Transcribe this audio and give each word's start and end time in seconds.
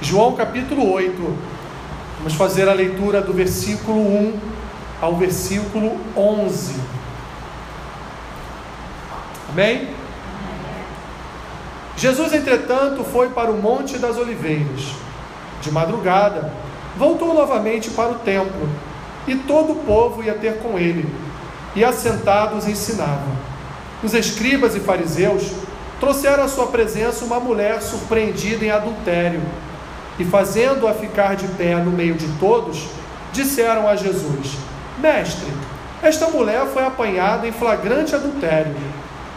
João 0.00 0.36
capítulo 0.36 0.92
8. 0.92 1.38
Vamos 2.18 2.34
fazer 2.34 2.68
a 2.68 2.74
leitura 2.74 3.22
do 3.22 3.32
versículo 3.32 3.98
1 3.98 4.38
ao 5.00 5.16
versículo 5.16 5.96
11. 6.14 6.74
Amém? 9.50 9.88
Jesus, 11.96 12.34
entretanto, 12.34 13.04
foi 13.04 13.30
para 13.30 13.50
o 13.50 13.56
Monte 13.56 13.96
das 13.96 14.18
Oliveiras. 14.18 14.92
De 15.62 15.70
madrugada, 15.70 16.52
voltou 16.98 17.32
novamente 17.32 17.88
para 17.90 18.10
o 18.10 18.16
templo, 18.16 18.68
e 19.26 19.34
todo 19.34 19.72
o 19.72 19.76
povo 19.76 20.22
ia 20.22 20.34
ter 20.34 20.58
com 20.58 20.78
ele, 20.78 21.08
e 21.74 21.82
assentados 21.82 22.68
ensinava. 22.68 23.46
Os 24.02 24.12
escribas 24.12 24.74
e 24.76 24.80
fariseus 24.80 25.52
trouxeram 25.98 26.44
à 26.44 26.48
sua 26.48 26.66
presença 26.66 27.24
uma 27.24 27.40
mulher 27.40 27.80
surpreendida 27.80 28.66
em 28.66 28.70
adultério, 28.70 29.40
e 30.18 30.24
fazendo-a 30.24 30.94
ficar 30.94 31.36
de 31.36 31.46
pé 31.48 31.76
no 31.76 31.90
meio 31.90 32.14
de 32.14 32.28
todos, 32.38 32.86
disseram 33.32 33.88
a 33.88 33.96
Jesus: 33.96 34.56
Mestre, 34.98 35.52
esta 36.02 36.28
mulher 36.28 36.66
foi 36.66 36.84
apanhada 36.84 37.46
em 37.46 37.52
flagrante 37.52 38.14
adultério. 38.14 38.74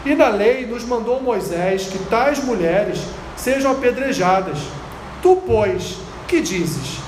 E 0.04 0.14
na 0.14 0.28
lei 0.28 0.66
nos 0.66 0.84
mandou 0.84 1.22
Moisés 1.22 1.86
que 1.86 1.98
tais 2.06 2.42
mulheres 2.42 3.00
sejam 3.36 3.72
apedrejadas. 3.72 4.58
Tu, 5.22 5.36
pois, 5.46 5.98
que 6.26 6.40
dizes? 6.40 6.98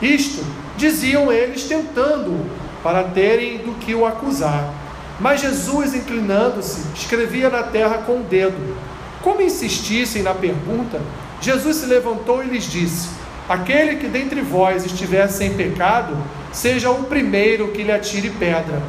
Isto 0.00 0.44
diziam 0.76 1.32
eles 1.32 1.64
tentando, 1.64 2.48
para 2.82 3.04
terem 3.04 3.58
do 3.58 3.74
que 3.74 3.94
o 3.94 4.06
acusar. 4.06 4.72
Mas 5.18 5.40
Jesus, 5.40 5.94
inclinando-se, 5.94 6.80
escrevia 6.94 7.50
na 7.50 7.62
terra 7.62 7.98
com 8.06 8.20
o 8.20 8.22
dedo. 8.22 8.76
Como 9.22 9.42
insistissem 9.42 10.22
na 10.22 10.32
pergunta, 10.32 11.00
Jesus 11.40 11.76
se 11.76 11.86
levantou 11.86 12.42
e 12.42 12.48
lhes 12.48 12.64
disse: 12.64 13.08
Aquele 13.48 13.96
que 13.96 14.06
dentre 14.06 14.40
vós 14.42 14.84
estiver 14.84 15.28
sem 15.28 15.54
pecado, 15.54 16.16
seja 16.52 16.90
o 16.90 17.04
primeiro 17.04 17.68
que 17.68 17.82
lhe 17.82 17.92
atire 17.92 18.30
pedra. 18.30 18.82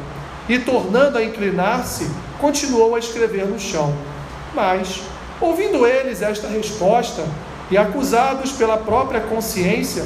E 0.48 0.58
tornando 0.58 1.18
a 1.18 1.24
inclinar-se, 1.24 2.08
continuou 2.38 2.94
a 2.94 2.98
escrever 2.98 3.46
no 3.46 3.58
chão. 3.58 3.94
Mas, 4.54 5.00
ouvindo 5.40 5.86
eles 5.86 6.20
esta 6.20 6.48
resposta, 6.48 7.24
e 7.70 7.78
acusados 7.78 8.52
pela 8.52 8.76
própria 8.76 9.20
consciência, 9.20 10.04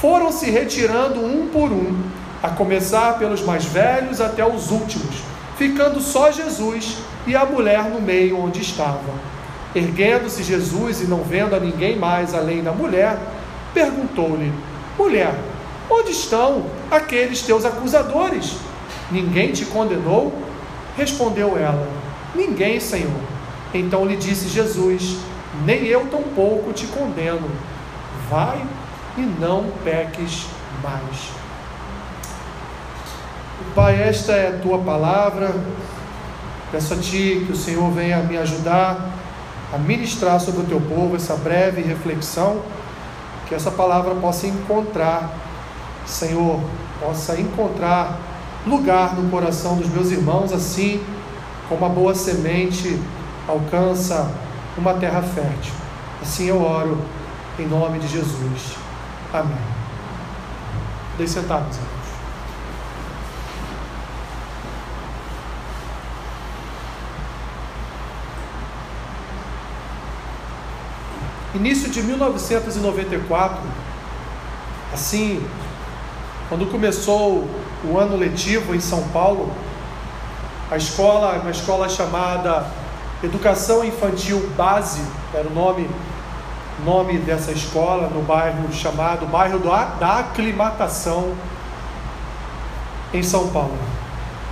foram 0.00 0.30
se 0.30 0.50
retirando 0.50 1.24
um 1.24 1.48
por 1.48 1.72
um, 1.72 1.98
a 2.42 2.50
começar 2.50 3.18
pelos 3.18 3.40
mais 3.40 3.64
velhos 3.64 4.20
até 4.20 4.46
os 4.46 4.70
últimos, 4.70 5.22
ficando 5.56 6.00
só 6.00 6.30
Jesus 6.30 6.98
e 7.26 7.34
a 7.34 7.46
mulher 7.46 7.84
no 7.84 8.00
meio 8.00 8.38
onde 8.38 8.60
estava. 8.60 9.35
Erguendo-se 9.76 10.42
Jesus 10.42 11.02
e 11.02 11.04
não 11.04 11.22
vendo 11.22 11.54
a 11.54 11.60
ninguém 11.60 11.98
mais 11.98 12.32
além 12.32 12.62
da 12.62 12.72
mulher, 12.72 13.18
perguntou-lhe: 13.74 14.50
Mulher, 14.98 15.34
onde 15.90 16.12
estão 16.12 16.64
aqueles 16.90 17.42
teus 17.42 17.66
acusadores? 17.66 18.56
Ninguém 19.10 19.52
te 19.52 19.66
condenou? 19.66 20.32
Respondeu 20.96 21.58
ela: 21.58 21.86
Ninguém, 22.34 22.80
Senhor. 22.80 23.20
Então 23.74 24.06
lhe 24.06 24.16
disse 24.16 24.48
Jesus: 24.48 25.18
Nem 25.66 25.84
eu 25.84 26.06
tampouco 26.06 26.72
te 26.72 26.86
condeno. 26.86 27.50
Vai 28.30 28.64
e 29.18 29.20
não 29.20 29.66
peques 29.84 30.46
mais. 30.82 31.32
Pai, 33.74 34.02
esta 34.02 34.32
é 34.32 34.48
a 34.48 34.58
tua 34.58 34.78
palavra. 34.78 35.54
Peço 36.72 36.94
a 36.94 36.96
ti 36.96 37.44
que 37.46 37.52
o 37.52 37.56
Senhor 37.56 37.90
venha 37.90 38.22
me 38.22 38.38
ajudar 38.38 39.15
a 39.72 39.78
ministrar 39.78 40.40
sobre 40.40 40.62
o 40.62 40.64
teu 40.64 40.80
povo 40.80 41.16
essa 41.16 41.34
breve 41.36 41.82
reflexão, 41.82 42.62
que 43.48 43.54
essa 43.54 43.70
palavra 43.70 44.14
possa 44.14 44.46
encontrar, 44.46 45.30
Senhor, 46.06 46.60
possa 47.00 47.38
encontrar 47.40 48.18
lugar 48.66 49.14
no 49.14 49.30
coração 49.30 49.76
dos 49.76 49.88
meus 49.88 50.10
irmãos, 50.10 50.52
assim 50.52 51.02
como 51.68 51.84
a 51.84 51.88
boa 51.88 52.14
semente 52.14 53.00
alcança 53.48 54.30
uma 54.76 54.94
terra 54.94 55.22
fértil. 55.22 55.72
Assim 56.22 56.46
eu 56.46 56.62
oro 56.62 56.98
em 57.58 57.66
nome 57.66 57.98
de 57.98 58.08
Jesus. 58.08 58.76
Amém. 59.32 59.56
Deixe 61.16 61.34
sentados, 61.34 61.78
Início 71.56 71.88
de 71.88 72.02
1994, 72.02 73.58
assim, 74.92 75.42
quando 76.50 76.70
começou 76.70 77.48
o 77.82 77.98
ano 77.98 78.14
letivo 78.14 78.74
em 78.74 78.80
São 78.80 79.02
Paulo, 79.08 79.50
a 80.70 80.76
escola, 80.76 81.38
uma 81.40 81.50
escola 81.50 81.88
chamada 81.88 82.66
Educação 83.22 83.82
Infantil 83.82 84.50
Base, 84.54 85.00
era 85.32 85.48
o 85.48 85.50
nome, 85.54 85.88
nome 86.84 87.18
dessa 87.18 87.52
escola, 87.52 88.08
no 88.08 88.20
bairro 88.20 88.70
chamado 88.70 89.24
Bairro 89.24 89.58
da 89.58 90.18
Aclimatação, 90.18 91.34
em 93.14 93.22
São 93.22 93.48
Paulo. 93.48 93.78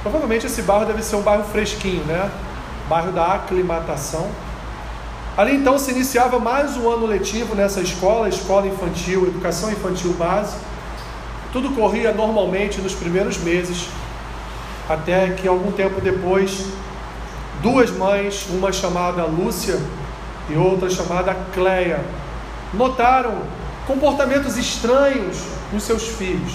Provavelmente 0.02 0.46
esse 0.46 0.62
bairro 0.62 0.86
deve 0.86 1.02
ser 1.02 1.16
um 1.16 1.22
bairro 1.22 1.44
fresquinho, 1.44 2.02
né? 2.04 2.30
Bairro 2.88 3.12
da 3.12 3.34
Aclimatação. 3.34 4.26
Ali 5.36 5.56
então 5.56 5.76
se 5.80 5.90
iniciava 5.90 6.38
mais 6.38 6.76
um 6.76 6.88
ano 6.88 7.06
letivo 7.06 7.56
nessa 7.56 7.80
escola, 7.80 8.28
escola 8.28 8.68
infantil, 8.68 9.26
educação 9.26 9.68
infantil 9.68 10.12
base. 10.12 10.56
Tudo 11.52 11.74
corria 11.74 12.12
normalmente 12.12 12.80
nos 12.80 12.94
primeiros 12.94 13.38
meses, 13.38 13.88
até 14.88 15.30
que 15.30 15.48
algum 15.48 15.72
tempo 15.72 16.00
depois, 16.00 16.66
duas 17.60 17.90
mães, 17.90 18.46
uma 18.48 18.72
chamada 18.72 19.24
Lúcia 19.24 19.80
e 20.48 20.56
outra 20.56 20.88
chamada 20.88 21.34
Cleia, 21.52 22.04
notaram 22.72 23.38
comportamentos 23.88 24.56
estranhos 24.56 25.38
nos 25.72 25.82
seus 25.82 26.06
filhos. 26.06 26.52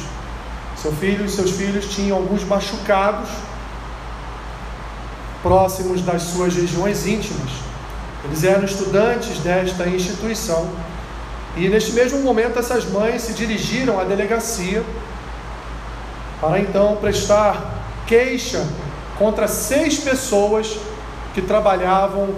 Seu 0.78 0.94
filho 0.94 1.26
e 1.26 1.30
seus 1.30 1.52
filhos 1.52 1.94
tinham 1.94 2.16
alguns 2.16 2.46
machucados 2.46 3.30
próximos 5.44 6.02
das 6.02 6.22
suas 6.22 6.56
regiões 6.56 7.06
íntimas. 7.06 7.69
Eles 8.26 8.44
eram 8.44 8.66
estudantes 8.66 9.40
desta 9.40 9.88
instituição 9.88 10.70
e 11.56 11.68
neste 11.68 11.92
mesmo 11.94 12.20
momento, 12.20 12.60
essas 12.60 12.86
mães 12.86 13.24
se 13.24 13.34
dirigiram 13.34 14.00
à 14.00 14.04
delegacia 14.04 14.84
para 16.40 16.60
então 16.60 16.96
prestar 16.98 17.58
queixa 18.08 18.66
contra 19.18 19.48
seis 19.48 20.00
pessoas 20.00 20.78
que 21.34 21.42
trabalhavam 21.42 22.30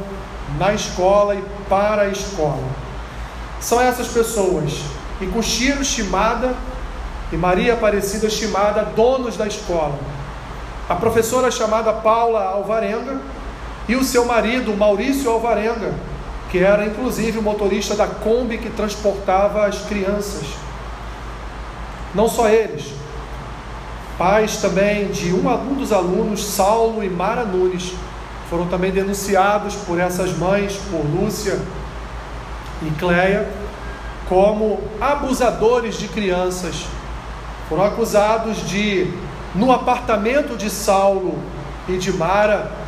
na 0.58 0.74
escola 0.74 1.36
e 1.36 1.44
para 1.70 2.03
a 2.03 2.08
escola. 2.08 2.64
São 3.59 3.80
essas 3.80 4.08
pessoas, 4.08 4.81
Icushiro 5.20 5.86
Shimada 5.86 6.56
e 7.31 7.38
Maria 7.38 7.74
Aparecida 7.74 8.30
Shimada, 8.30 8.86
donos 8.96 9.38
da 9.38 9.46
escola. 9.46 10.00
A 10.90 10.96
professora 10.96 11.52
chamada 11.52 11.94
Paula 11.94 12.44
Alvarenga 12.44 13.22
e 13.91 13.96
o 13.97 14.06
seu 14.06 14.24
marido, 14.24 14.74
Maurício 14.74 15.29
Alvarenga, 15.29 15.94
que 16.50 16.59
era 16.59 16.85
inclusive 16.85 17.40
o 17.40 17.41
motorista 17.41 17.94
da 17.94 18.07
Kombi 18.07 18.57
que 18.57 18.69
transportava 18.69 19.66
as 19.66 19.79
crianças. 19.81 20.46
Não 22.16 22.29
só 22.29 22.47
eles, 22.47 22.85
pais 24.18 24.56
também 24.62 25.09
de 25.09 25.34
um, 25.34 25.75
dos 25.75 25.91
alunos, 25.91 26.41
Saulo 26.41 27.03
e 27.03 27.09
Mara 27.09 27.44
Nunes, 27.44 27.91
foram 28.50 28.66
também 28.68 28.91
denunciados 28.91 29.75
por 29.75 30.00
essas 30.00 30.38
mães, 30.38 30.79
por 30.90 31.06
Lúcia 31.06 31.59
e 32.81 32.91
Cleia, 32.91 33.50
como 34.29 34.79
abusadores 35.02 35.97
de 35.99 36.08
crianças. 36.08 36.85
Foram 37.67 37.84
acusados 37.84 38.66
de, 38.70 39.14
no 39.53 39.70
apartamento 39.70 40.55
de 40.55 40.70
Saulo 40.70 41.38
e 41.90 41.97
de 41.97 42.14
Mara, 42.14 42.79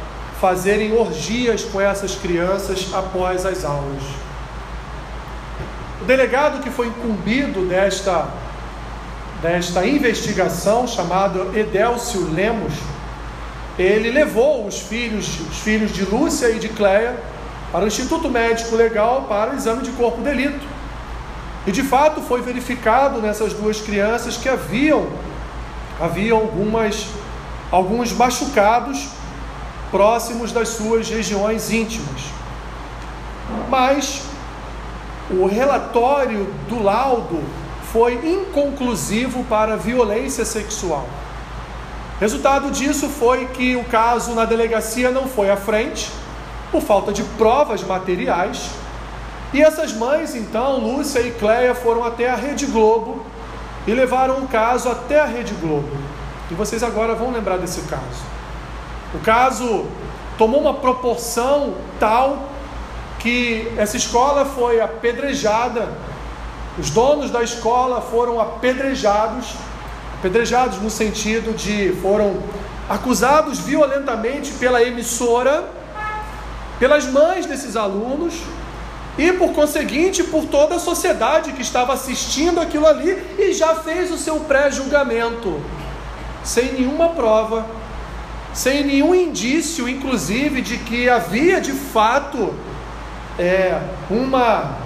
fazerem 0.44 0.92
orgias 0.92 1.64
com 1.64 1.80
essas 1.80 2.16
crianças 2.16 2.90
após 2.94 3.46
as 3.46 3.64
aulas. 3.64 4.04
O 6.02 6.04
delegado 6.04 6.62
que 6.62 6.70
foi 6.70 6.88
incumbido 6.88 7.66
desta, 7.66 8.28
desta 9.42 9.88
investigação, 9.88 10.86
chamado 10.86 11.58
Edélcio 11.58 12.30
Lemos, 12.34 12.74
ele 13.80 14.12
levou 14.12 14.68
os 14.68 14.80
filhos, 14.80 15.40
os 15.50 15.60
filhos 15.60 15.94
de 15.94 16.04
Lúcia 16.04 16.50
e 16.50 16.60
de 16.60 16.68
Cleia 16.68 17.16
para 17.72 17.86
o 17.86 17.88
Instituto 17.88 18.30
Médico 18.30 18.76
Legal 18.76 19.22
para 19.30 19.52
o 19.52 19.56
exame 19.56 19.82
de 19.82 19.92
corpo 19.92 20.18
de 20.18 20.26
delito. 20.26 20.68
E 21.66 21.72
de 21.72 21.84
fato 21.84 22.20
foi 22.20 22.42
verificado 22.42 23.22
nessas 23.22 23.54
duas 23.54 23.80
crianças 23.80 24.36
que 24.36 24.50
haviam, 24.50 25.08
haviam 26.02 26.38
algumas, 26.38 27.08
alguns 27.72 28.12
machucados 28.12 29.23
próximos 29.94 30.52
das 30.52 30.70
suas 30.70 31.08
regiões 31.08 31.72
íntimas. 31.72 32.24
Mas 33.70 34.24
o 35.30 35.46
relatório 35.46 36.52
do 36.68 36.82
laudo 36.82 37.44
foi 37.92 38.16
inconclusivo 38.16 39.44
para 39.44 39.78
violência 39.78 40.44
sexual. 40.44 41.08
Resultado 42.20 42.72
disso 42.72 43.08
foi 43.08 43.46
que 43.48 43.76
o 43.76 43.84
caso 43.84 44.34
na 44.34 44.46
delegacia 44.46 45.12
não 45.12 45.28
foi 45.28 45.52
à 45.52 45.58
frente, 45.58 46.12
por 46.72 46.82
falta 46.82 47.14
de 47.14 47.22
provas 47.38 47.84
materiais. 47.84 48.72
E 49.54 49.62
essas 49.62 49.94
mães, 49.94 50.34
então, 50.34 50.80
Lúcia 50.80 51.20
e 51.20 51.30
Cleia, 51.30 51.76
foram 51.76 52.04
até 52.04 52.32
a 52.32 52.36
Rede 52.36 52.66
Globo 52.66 53.24
e 53.86 53.94
levaram 53.94 54.40
o 54.40 54.48
caso 54.48 54.90
até 54.90 55.20
a 55.20 55.26
Rede 55.26 55.54
Globo. 55.54 55.96
E 56.50 56.56
vocês 56.56 56.82
agora 56.82 57.14
vão 57.14 57.32
lembrar 57.32 57.58
desse 57.58 57.82
caso. 57.82 58.33
O 59.14 59.20
caso 59.20 59.86
tomou 60.38 60.62
uma 60.62 60.74
proporção 60.74 61.76
tal 62.00 62.50
que 63.20 63.72
essa 63.78 63.96
escola 63.96 64.44
foi 64.44 64.82
apedrejada, 64.82 65.88
os 66.78 66.90
donos 66.90 67.30
da 67.30 67.44
escola 67.44 68.02
foram 68.02 68.42
apedrejados, 68.42 69.54
apedrejados 70.20 70.82
no 70.82 70.90
sentido 70.90 71.56
de 71.56 71.94
foram 72.02 72.42
acusados 72.90 73.60
violentamente 73.60 74.52
pela 74.54 74.82
emissora, 74.82 75.64
pelas 76.80 77.06
mães 77.06 77.46
desses 77.46 77.76
alunos 77.76 78.34
e 79.18 79.32
por 79.34 79.54
conseguinte 79.54 80.24
por 80.24 80.46
toda 80.46 80.76
a 80.76 80.80
sociedade 80.80 81.54
que 81.54 81.62
estava 81.62 81.94
assistindo 81.94 82.60
aquilo 82.60 82.88
ali 82.88 83.12
e 83.38 83.54
já 83.54 83.76
fez 83.76 84.12
o 84.12 84.18
seu 84.18 84.40
pré-julgamento, 84.42 85.62
sem 86.44 86.74
nenhuma 86.74 87.10
prova, 87.10 87.66
sem 88.54 88.84
nenhum 88.84 89.16
indício, 89.16 89.90
inclusive, 89.90 90.62
de 90.62 90.78
que 90.78 91.10
havia 91.10 91.60
de 91.60 91.72
fato 91.72 92.54
é, 93.38 93.82
uma, 94.10 94.78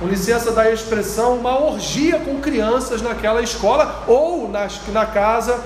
com 0.00 0.06
licença 0.06 0.52
da 0.52 0.70
expressão, 0.72 1.36
uma 1.36 1.58
orgia 1.58 2.18
com 2.20 2.40
crianças 2.40 3.02
naquela 3.02 3.42
escola 3.42 4.04
ou 4.06 4.48
nas, 4.48 4.80
na 4.88 5.04
casa 5.04 5.62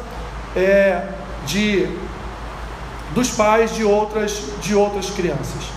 é, 0.56 1.06
de, 1.46 1.88
dos 3.14 3.30
pais 3.30 3.74
de 3.74 3.84
outras, 3.84 4.42
de 4.60 4.74
outras 4.74 5.10
crianças. 5.10 5.70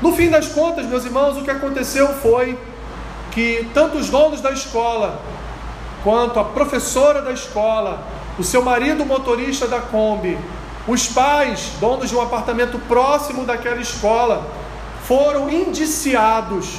No 0.00 0.12
fim 0.12 0.30
das 0.30 0.48
contas, 0.48 0.86
meus 0.86 1.04
irmãos, 1.04 1.36
o 1.36 1.42
que 1.42 1.50
aconteceu 1.50 2.08
foi 2.14 2.58
que 3.32 3.68
tanto 3.74 3.98
os 3.98 4.08
donos 4.08 4.40
da 4.40 4.50
escola, 4.50 5.20
quanto 6.02 6.38
a 6.38 6.44
professora 6.44 7.20
da 7.20 7.32
escola, 7.32 8.02
o 8.38 8.44
seu 8.44 8.62
marido 8.62 9.04
motorista 9.04 9.66
da 9.66 9.80
Kombi, 9.80 10.38
os 10.86 11.08
pais, 11.08 11.72
donos 11.80 12.10
de 12.10 12.16
um 12.16 12.20
apartamento 12.20 12.78
próximo 12.86 13.44
daquela 13.44 13.80
escola, 13.80 14.46
foram 15.04 15.48
indiciados 15.48 16.78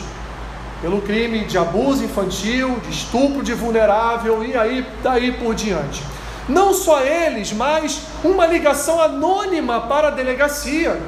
pelo 0.82 1.02
crime 1.02 1.46
de 1.46 1.58
abuso 1.58 2.04
infantil, 2.04 2.80
de 2.84 2.92
estupro 2.92 3.42
de 3.42 3.54
vulnerável 3.54 4.44
e 4.44 4.56
aí 4.56 4.86
daí 5.02 5.32
por 5.32 5.56
diante. 5.56 6.04
Não 6.48 6.74
só 6.74 7.02
eles, 7.02 7.52
mas 7.52 8.02
uma 8.24 8.46
ligação 8.46 9.02
anônima 9.02 9.82
para 9.82 10.10
a 10.10 10.12
delegacia. 10.12 11.02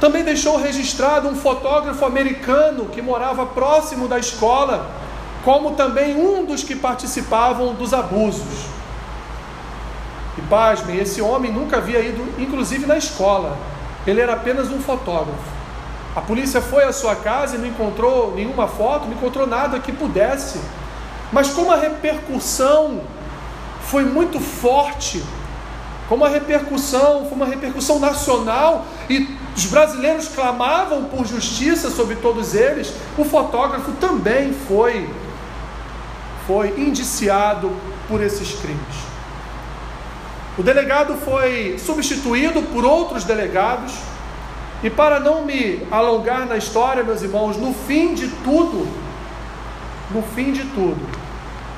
Também 0.00 0.24
deixou 0.24 0.56
registrado 0.56 1.28
um 1.28 1.36
fotógrafo 1.36 2.04
americano 2.04 2.86
que 2.86 3.00
morava 3.00 3.46
próximo 3.46 4.08
da 4.08 4.18
escola, 4.18 4.90
como 5.44 5.72
também 5.72 6.16
um 6.16 6.44
dos 6.44 6.62
que 6.62 6.74
participavam 6.74 7.74
dos 7.74 7.92
abusos. 7.92 8.66
E 10.38 10.42
pasmem, 10.42 10.98
esse 10.98 11.20
homem 11.20 11.52
nunca 11.52 11.78
havia 11.78 12.00
ido, 12.00 12.22
inclusive 12.38 12.86
na 12.86 12.96
escola. 12.96 13.56
Ele 14.06 14.20
era 14.20 14.34
apenas 14.34 14.70
um 14.70 14.80
fotógrafo. 14.80 15.62
A 16.14 16.20
polícia 16.20 16.60
foi 16.60 16.84
à 16.84 16.92
sua 16.92 17.16
casa 17.16 17.56
e 17.56 17.58
não 17.58 17.66
encontrou 17.66 18.34
nenhuma 18.34 18.68
foto, 18.68 19.06
não 19.06 19.14
encontrou 19.14 19.46
nada 19.46 19.78
que 19.78 19.92
pudesse. 19.92 20.60
Mas 21.32 21.48
como 21.48 21.72
a 21.72 21.76
repercussão 21.76 23.00
foi 23.82 24.04
muito 24.04 24.38
forte, 24.38 25.22
como 26.08 26.24
a 26.24 26.28
repercussão 26.28 27.26
foi 27.26 27.32
uma 27.32 27.46
repercussão 27.46 27.98
nacional 27.98 28.84
e 29.08 29.26
os 29.56 29.64
brasileiros 29.66 30.28
clamavam 30.28 31.04
por 31.04 31.26
justiça 31.26 31.90
sobre 31.90 32.16
todos 32.16 32.54
eles, 32.54 32.92
o 33.16 33.24
fotógrafo 33.24 33.92
também 33.92 34.52
foi 34.52 35.08
foi 36.46 36.80
indiciado 36.80 37.70
por 38.08 38.22
esses 38.22 38.52
crimes. 38.60 39.12
O 40.58 40.62
delegado 40.62 41.16
foi 41.16 41.78
substituído 41.78 42.62
por 42.62 42.84
outros 42.84 43.24
delegados. 43.24 43.94
E 44.82 44.90
para 44.90 45.20
não 45.20 45.44
me 45.44 45.86
alongar 45.90 46.44
na 46.44 46.56
história, 46.56 47.04
meus 47.04 47.22
irmãos, 47.22 47.56
no 47.56 47.72
fim 47.72 48.14
de 48.14 48.28
tudo, 48.44 48.86
no 50.10 50.22
fim 50.22 50.52
de 50.52 50.64
tudo, 50.64 51.00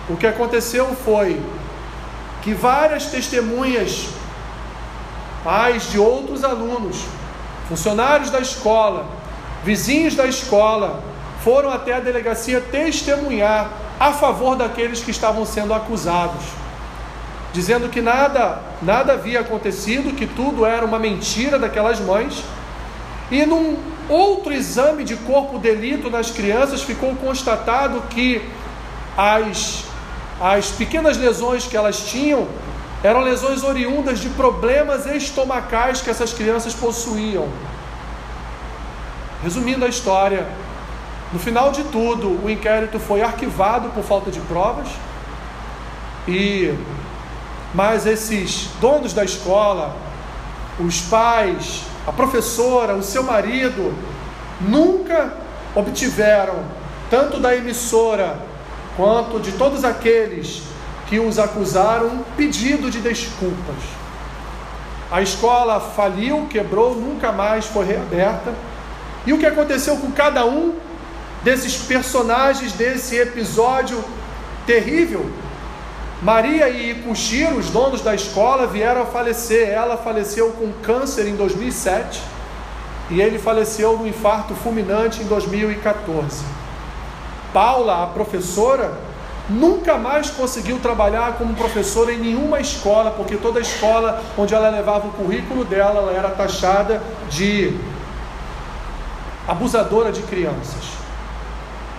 o 0.09 0.17
que 0.17 0.27
aconteceu 0.27 0.87
foi 1.05 1.41
que 2.43 2.55
várias 2.55 3.07
testemunhas, 3.07 4.09
pais 5.45 5.91
de 5.91 5.99
outros 5.99 6.43
alunos, 6.43 7.05
funcionários 7.69 8.31
da 8.31 8.41
escola, 8.41 9.07
vizinhos 9.63 10.15
da 10.15 10.27
escola, 10.27 11.03
foram 11.43 11.71
até 11.71 11.93
a 11.93 12.01
delegacia 12.01 12.61
testemunhar 12.61 13.84
a 13.99 14.13
favor 14.13 14.57
daqueles 14.57 15.03
que 15.03 15.11
estavam 15.11 15.45
sendo 15.45 15.73
acusados 15.73 16.65
dizendo 17.55 17.89
que 17.89 18.03
nada, 18.03 18.61
nada 18.83 19.13
havia 19.13 19.39
acontecido, 19.39 20.17
que 20.17 20.27
tudo 20.27 20.67
era 20.67 20.85
uma 20.85 20.99
mentira 20.99 21.57
daquelas 21.57 22.01
mães. 22.01 22.43
E 23.31 23.47
num 23.47 23.79
outro 24.09 24.53
exame 24.53 25.05
de 25.05 25.15
corpo 25.15 25.57
delito 25.57 26.11
nas 26.11 26.33
crianças 26.33 26.83
ficou 26.83 27.15
constatado 27.15 28.03
que 28.11 28.43
as, 29.17 29.85
as 30.41 30.73
pequenas 30.73 31.17
lesões 31.17 31.65
que 31.65 31.77
elas 31.77 32.01
tinham 32.01 32.49
eram 33.05 33.21
lesões 33.21 33.63
oriundas 33.63 34.19
de 34.19 34.31
problemas 34.31 35.07
estomacais 35.07 36.01
que 36.01 36.11
essas 36.11 36.33
crianças 36.33 36.75
possuíam. 36.75 37.49
Resumindo 39.45 39.85
a 39.85 39.89
história, 39.89 40.45
no 41.35 41.41
final 41.41 41.73
de 41.73 41.83
tudo, 41.83 42.45
o 42.45 42.49
inquérito 42.49 43.01
foi 43.01 43.21
arquivado 43.21 43.89
por 43.89 44.05
falta 44.05 44.31
de 44.31 44.39
provas 44.39 44.87
e 46.29 46.73
mas 47.75 48.07
esses 48.07 48.69
donos 48.81 49.13
da 49.13 49.25
escola, 49.25 49.97
os 50.79 51.01
pais, 51.01 51.83
a 52.07 52.13
professora, 52.13 52.95
o 52.95 53.03
seu 53.03 53.25
marido, 53.25 53.93
nunca 54.61 55.35
obtiveram, 55.75 56.55
tanto 57.11 57.41
da 57.41 57.53
emissora 57.57 58.39
quanto 58.97 59.41
de 59.41 59.51
todos 59.51 59.85
aqueles 59.85 60.63
que 61.09 61.19
os 61.19 61.37
acusaram, 61.37 62.07
um 62.07 62.23
pedido 62.37 62.89
de 62.93 63.01
desculpas. 63.01 63.83
A 65.11 65.21
escola 65.21 65.81
faliu, 65.81 66.47
quebrou, 66.49 66.95
nunca 66.95 67.33
mais 67.33 67.67
foi 67.67 67.87
reaberta. 67.87 68.55
E 69.27 69.33
o 69.33 69.39
que 69.39 69.47
aconteceu 69.47 69.97
com 69.97 70.13
cada 70.13 70.47
um 70.47 70.75
desses 71.45 71.77
personagens 71.77 72.73
desse 72.73 73.17
episódio 73.17 74.03
terrível 74.67 75.31
Maria 76.25 76.71
e 76.71 76.93
Icuxiro, 76.93 77.59
os 77.59 77.69
donos 77.69 78.01
da 78.01 78.15
escola, 78.15 78.67
vieram 78.67 79.03
a 79.03 79.05
falecer. 79.05 79.69
Ela 79.69 79.99
faleceu 79.99 80.53
com 80.53 80.73
câncer 80.83 81.29
em 81.29 81.37
2007 81.37 82.23
e 83.11 83.21
ele 83.21 83.39
faleceu 83.39 83.99
no 83.99 84.07
infarto 84.07 84.55
fulminante 84.55 85.23
em 85.23 85.27
2014. 85.27 86.43
Paula, 87.53 88.05
a 88.05 88.07
professora, 88.07 88.95
nunca 89.51 89.99
mais 89.99 90.31
conseguiu 90.31 90.79
trabalhar 90.79 91.35
como 91.35 91.53
professora 91.55 92.11
em 92.11 92.19
nenhuma 92.19 92.59
escola, 92.59 93.11
porque 93.11 93.37
toda 93.37 93.61
escola 93.61 94.23
onde 94.39 94.55
ela 94.55 94.71
levava 94.71 95.09
o 95.09 95.11
currículo 95.11 95.63
dela, 95.63 96.01
ela 96.01 96.13
era 96.13 96.31
taxada 96.31 97.03
de 97.29 97.79
abusadora 99.47 100.11
de 100.11 100.23
crianças. 100.23 100.94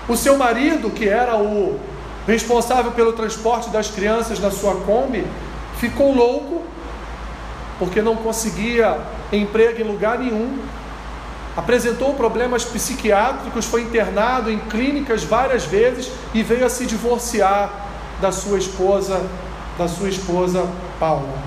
O 0.08 0.16
seu 0.16 0.38
marido, 0.38 0.92
que 0.92 1.10
era 1.10 1.36
o 1.36 1.80
responsável 2.28 2.92
pelo 2.92 3.14
transporte 3.14 3.70
das 3.70 3.90
crianças 3.90 4.40
na 4.40 4.52
sua 4.52 4.76
Kombi, 4.76 5.26
ficou 5.80 6.14
louco 6.14 6.64
porque 7.80 8.02
não 8.02 8.16
conseguia 8.16 8.98
emprego 9.32 9.82
em 9.82 9.84
lugar 9.84 10.20
nenhum, 10.20 10.60
apresentou 11.58 12.14
problemas 12.14 12.64
psiquiátricos, 12.64 13.66
foi 13.66 13.82
internado 13.82 14.52
em 14.52 14.60
clínicas 14.60 15.24
várias 15.24 15.66
vezes 15.66 16.12
e 16.34 16.44
veio 16.44 16.66
a 16.66 16.70
se 16.70 16.86
divorciar 16.86 17.70
da 18.22 18.32
sua 18.32 18.58
esposa, 18.58 19.22
da 19.78 19.88
sua 19.88 20.10
esposa 20.10 20.68
Paula. 21.00 21.38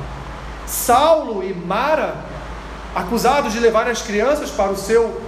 Saulo 0.67 1.43
e 1.43 1.55
Mara, 1.55 2.17
acusados 2.95 3.53
de 3.53 3.61
levar 3.61 3.89
as 3.89 4.03
crianças 4.03 4.51
para 4.51 4.71
o 4.71 4.77
seu 4.77 5.21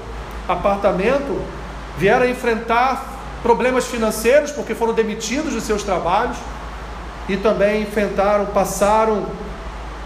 apartamento, 0.47 1.41
vieram 1.97 2.29
enfrentar 2.29 3.20
problemas 3.43 3.87
financeiros, 3.87 4.51
porque 4.51 4.75
foram 4.75 4.93
demitidos 4.93 5.55
dos 5.55 5.65
seus 5.65 5.83
trabalhos 5.83 6.37
e 7.29 7.37
também 7.37 7.83
enfrentaram, 7.83 8.47
passaram 8.47 9.27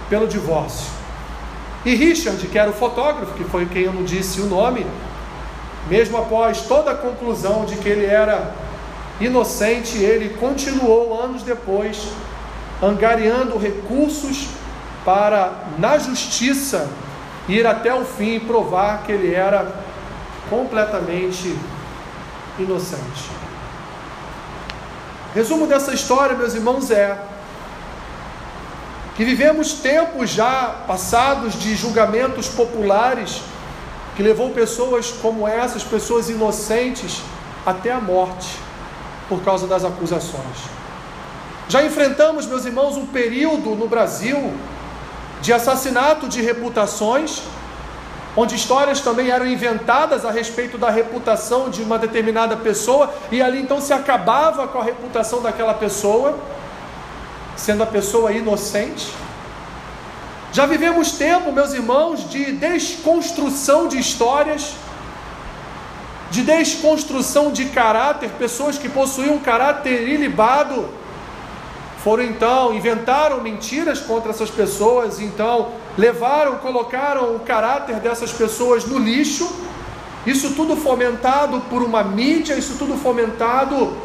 pelo 0.09 0.27
divórcio. 0.27 0.93
E 1.85 1.95
Richard, 1.95 2.47
que 2.47 2.59
era 2.59 2.71
o 2.71 2.73
fotógrafo, 2.73 3.35
que 3.35 3.45
foi 3.45 3.67
quem 3.67 3.83
eu 3.83 3.93
não 3.93 4.05
disse 4.05 4.41
o 4.41 4.47
nome, 4.47 4.87
mesmo 5.89 6.17
após 6.17 6.63
toda 6.63 6.93
a 6.93 6.95
conclusão 6.95 7.65
de 7.65 7.77
que 7.77 7.89
ele 7.89 8.07
era 8.07 8.55
inocente, 9.21 9.99
ele 9.99 10.31
continuou 10.39 11.21
anos 11.23 11.43
depois 11.43 12.09
angariando 12.83 13.59
recursos 13.59 14.49
para, 15.05 15.53
na 15.79 15.99
justiça, 15.99 16.89
ir 17.49 17.67
até 17.67 17.95
o 17.95 18.05
fim 18.05 18.37
e 18.37 18.41
provar 18.41 19.03
que 19.05 19.13
ele 19.13 19.35
era 19.35 19.71
completamente 20.49 21.55
inocente. 22.59 23.31
Resumo 25.35 25.67
dessa 25.67 25.93
história, 25.93 26.37
meus 26.37 26.55
irmãos, 26.55 26.91
é 26.91 27.21
que 29.17 29.25
vivemos 29.25 29.75
tempos 29.75 30.31
já 30.31 30.85
passados 30.87 31.55
de 31.55 31.75
julgamentos 31.75 32.49
populares 32.49 33.43
que 34.17 34.23
levou 34.23 34.51
pessoas 34.51 35.11
como 35.11 35.47
essas, 35.47 35.83
pessoas 35.83 36.29
inocentes, 36.29 37.21
até 37.67 37.91
a 37.91 38.01
morte 38.01 38.59
por 39.29 39.43
causa 39.43 39.67
das 39.67 39.85
acusações. 39.85 40.59
Já 41.69 41.83
enfrentamos, 41.85 42.47
meus 42.47 42.65
irmãos, 42.65 42.97
um 42.97 43.07
período 43.07 43.75
no 43.75 43.89
Brasil 43.89 44.53
de 45.41 45.53
assassinato 45.53 46.29
de 46.29 46.41
reputações, 46.41 47.43
onde 48.37 48.55
histórias 48.55 49.01
também 49.01 49.31
eram 49.31 49.47
inventadas 49.47 50.25
a 50.25 50.31
respeito 50.31 50.77
da 50.77 50.91
reputação 50.91 51.71
de 51.71 51.83
uma 51.83 51.99
determinada 51.99 52.57
pessoa, 52.57 53.13
e 53.31 53.41
ali 53.41 53.61
então 53.61 53.81
se 53.81 53.93
acabava 53.93 54.67
com 54.67 54.79
a 54.79 54.85
reputação 54.85 55.41
daquela 55.41 55.75
pessoa, 55.75 56.39
sendo 57.57 57.83
a 57.83 57.87
pessoa 57.87 58.33
inocente. 58.33 59.13
Já 60.53 60.67
vivemos 60.67 61.13
tempo, 61.13 61.53
meus 61.53 61.73
irmãos, 61.73 62.29
de 62.29 62.53
desconstrução 62.53 63.89
de 63.89 63.99
histórias, 63.99 64.75
de 66.31 66.43
desconstrução 66.43 67.53
de 67.53 67.67
caráter, 67.67 68.31
pessoas 68.31 68.79
que 68.79 68.89
possuíam 68.89 69.35
um 69.35 69.39
caráter 69.39 70.09
ilibado, 70.09 70.89
foram 72.03 72.25
então, 72.25 72.75
inventaram 72.75 73.41
mentiras 73.41 74.01
contra 74.01 74.31
essas 74.31 74.51
pessoas, 74.51 75.21
então 75.21 75.73
levaram, 75.97 76.57
colocaram 76.59 77.37
o 77.37 77.41
caráter 77.41 77.97
dessas 77.97 78.33
pessoas 78.33 78.85
no 78.85 78.99
lixo. 78.99 79.51
Isso 80.27 80.55
tudo 80.55 80.77
fomentado 80.77 81.61
por 81.69 81.83
uma 81.83 82.03
mídia, 82.03 82.55
isso 82.55 82.77
tudo 82.79 82.97
fomentado 82.97 83.97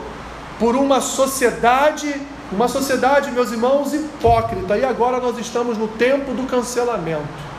por 0.60 0.75
uma 0.75 1.00
sociedade, 1.00 2.13
uma 2.51 2.67
sociedade, 2.67 3.31
meus 3.31 3.51
irmãos, 3.51 3.93
hipócrita. 3.93 4.77
E 4.77 4.84
agora 4.84 5.19
nós 5.19 5.38
estamos 5.38 5.77
no 5.77 5.88
tempo 5.88 6.34
do 6.34 6.43
cancelamento. 6.43 7.50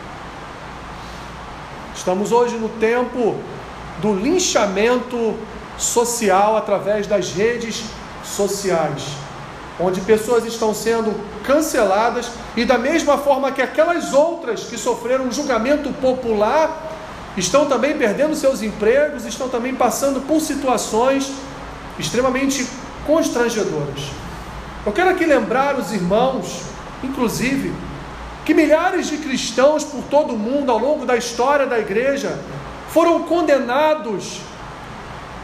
Estamos 1.94 2.32
hoje 2.32 2.56
no 2.56 2.68
tempo 2.68 3.36
do 4.00 4.14
linchamento 4.14 5.34
social 5.78 6.56
através 6.56 7.06
das 7.06 7.32
redes 7.32 7.84
sociais 8.22 9.30
onde 9.80 10.00
pessoas 10.02 10.44
estão 10.44 10.74
sendo 10.74 11.14
canceladas 11.44 12.30
e 12.56 12.64
da 12.64 12.78
mesma 12.78 13.18
forma 13.18 13.52
que 13.52 13.62
aquelas 13.62 14.12
outras 14.12 14.64
que 14.64 14.78
sofreram 14.78 15.26
um 15.26 15.32
julgamento 15.32 15.90
popular 15.94 16.90
estão 17.36 17.66
também 17.66 17.96
perdendo 17.96 18.34
seus 18.34 18.62
empregos, 18.62 19.24
estão 19.24 19.48
também 19.48 19.74
passando 19.74 20.20
por 20.20 20.40
situações 20.40 21.32
extremamente 21.98 22.66
constrangedoras. 23.06 24.10
Eu 24.84 24.92
quero 24.92 25.10
aqui 25.10 25.24
lembrar 25.24 25.78
os 25.78 25.92
irmãos, 25.92 26.62
inclusive, 27.02 27.72
que 28.44 28.54
milhares 28.54 29.08
de 29.08 29.18
cristãos 29.18 29.84
por 29.84 30.02
todo 30.04 30.34
o 30.34 30.38
mundo 30.38 30.72
ao 30.72 30.78
longo 30.78 31.04
da 31.04 31.16
história 31.16 31.66
da 31.66 31.78
igreja 31.78 32.38
foram 32.88 33.22
condenados 33.24 34.40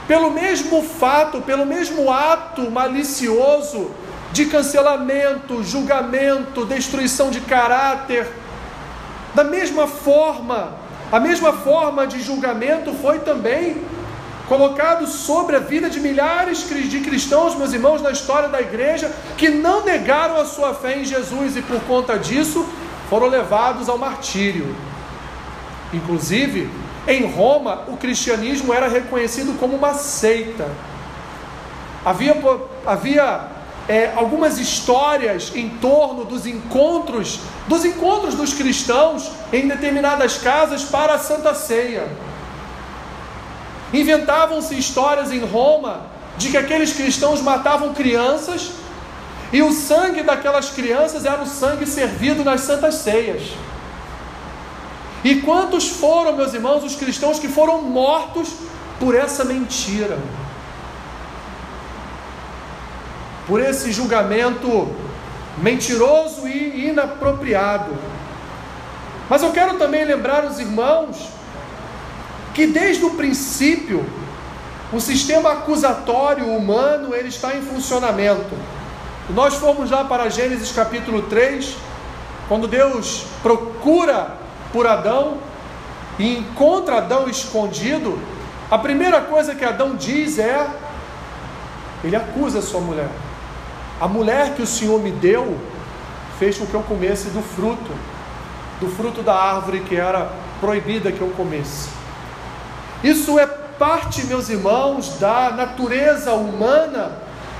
pelo 0.08 0.30
mesmo 0.30 0.82
fato, 0.82 1.42
pelo 1.42 1.66
mesmo 1.66 2.10
ato 2.10 2.70
malicioso 2.70 3.90
de 4.32 4.46
cancelamento, 4.46 5.62
julgamento, 5.62 6.64
destruição 6.64 7.30
de 7.30 7.40
caráter. 7.40 8.26
Da 9.34 9.44
mesma 9.44 9.86
forma, 9.86 10.74
a 11.10 11.20
mesma 11.20 11.52
forma 11.52 12.06
de 12.06 12.20
julgamento 12.22 12.92
foi 12.94 13.20
também 13.20 13.82
colocado 14.48 15.06
sobre 15.06 15.56
a 15.56 15.58
vida 15.58 15.90
de 15.90 16.00
milhares 16.00 16.68
de 16.68 17.00
cristãos, 17.00 17.56
meus 17.56 17.72
irmãos, 17.72 18.00
na 18.00 18.10
história 18.10 18.48
da 18.48 18.60
igreja, 18.60 19.12
que 19.36 19.48
não 19.48 19.84
negaram 19.84 20.40
a 20.40 20.44
sua 20.44 20.74
fé 20.74 20.98
em 20.98 21.04
Jesus 21.04 21.56
e 21.56 21.62
por 21.62 21.80
conta 21.82 22.18
disso 22.18 22.66
foram 23.10 23.26
levados 23.26 23.88
ao 23.88 23.98
martírio. 23.98 24.74
Inclusive, 25.92 26.70
em 27.06 27.24
Roma, 27.26 27.84
o 27.88 27.96
cristianismo 27.96 28.72
era 28.72 28.88
reconhecido 28.88 29.58
como 29.58 29.76
uma 29.76 29.94
seita. 29.94 30.68
Havia, 32.04 32.36
havia 32.84 33.55
é, 33.88 34.12
algumas 34.16 34.58
histórias 34.58 35.52
em 35.54 35.68
torno 35.68 36.24
dos 36.24 36.46
encontros, 36.46 37.40
dos 37.68 37.84
encontros 37.84 38.34
dos 38.34 38.52
cristãos 38.52 39.30
em 39.52 39.68
determinadas 39.68 40.38
casas 40.38 40.84
para 40.84 41.14
a 41.14 41.18
Santa 41.18 41.54
Ceia. 41.54 42.08
Inventavam-se 43.92 44.76
histórias 44.76 45.30
em 45.30 45.44
Roma 45.44 46.06
de 46.36 46.50
que 46.50 46.56
aqueles 46.56 46.92
cristãos 46.92 47.40
matavam 47.40 47.94
crianças 47.94 48.72
e 49.52 49.62
o 49.62 49.72
sangue 49.72 50.22
daquelas 50.22 50.70
crianças 50.70 51.24
era 51.24 51.40
o 51.40 51.46
sangue 51.46 51.86
servido 51.86 52.44
nas 52.44 52.62
santas 52.62 52.96
ceias. 52.96 53.52
E 55.22 55.36
quantos 55.36 55.88
foram, 55.88 56.36
meus 56.36 56.52
irmãos, 56.52 56.84
os 56.84 56.96
cristãos 56.96 57.38
que 57.38 57.48
foram 57.48 57.82
mortos 57.82 58.48
por 58.98 59.14
essa 59.14 59.44
mentira? 59.44 60.18
Por 63.46 63.60
esse 63.60 63.92
julgamento 63.92 64.88
mentiroso 65.58 66.46
e 66.46 66.88
inapropriado. 66.88 67.94
Mas 69.28 69.42
eu 69.42 69.50
quero 69.52 69.78
também 69.78 70.04
lembrar 70.04 70.44
os 70.44 70.58
irmãos 70.58 71.28
que 72.54 72.66
desde 72.66 73.04
o 73.04 73.10
princípio 73.10 74.04
o 74.92 75.00
sistema 75.00 75.52
acusatório 75.52 76.46
humano 76.46 77.14
ele 77.14 77.28
está 77.28 77.56
em 77.56 77.62
funcionamento. 77.62 78.54
Nós 79.30 79.54
fomos 79.54 79.90
lá 79.90 80.04
para 80.04 80.30
Gênesis 80.30 80.70
capítulo 80.70 81.22
3, 81.22 81.76
quando 82.48 82.68
Deus 82.68 83.26
procura 83.42 84.36
por 84.72 84.86
Adão 84.86 85.38
e 86.18 86.38
encontra 86.38 86.98
Adão 86.98 87.28
escondido, 87.28 88.18
a 88.70 88.78
primeira 88.78 89.20
coisa 89.20 89.54
que 89.54 89.64
Adão 89.64 89.96
diz 89.96 90.38
é: 90.38 90.68
ele 92.04 92.14
acusa 92.14 92.62
sua 92.62 92.80
mulher. 92.80 93.25
A 94.00 94.06
mulher 94.06 94.54
que 94.54 94.62
o 94.62 94.66
Senhor 94.66 95.00
me 95.00 95.10
deu 95.10 95.56
fez 96.38 96.58
com 96.58 96.66
que 96.66 96.74
eu 96.74 96.82
comesse 96.82 97.30
do 97.30 97.40
fruto, 97.40 97.90
do 98.78 98.88
fruto 98.88 99.22
da 99.22 99.34
árvore 99.34 99.80
que 99.80 99.96
era 99.96 100.30
proibida 100.60 101.10
que 101.10 101.20
eu 101.20 101.30
comesse. 101.30 101.88
Isso 103.02 103.38
é 103.38 103.46
parte, 103.46 104.26
meus 104.26 104.48
irmãos, 104.48 105.18
da 105.18 105.50
natureza 105.50 106.32
humana, 106.32 107.12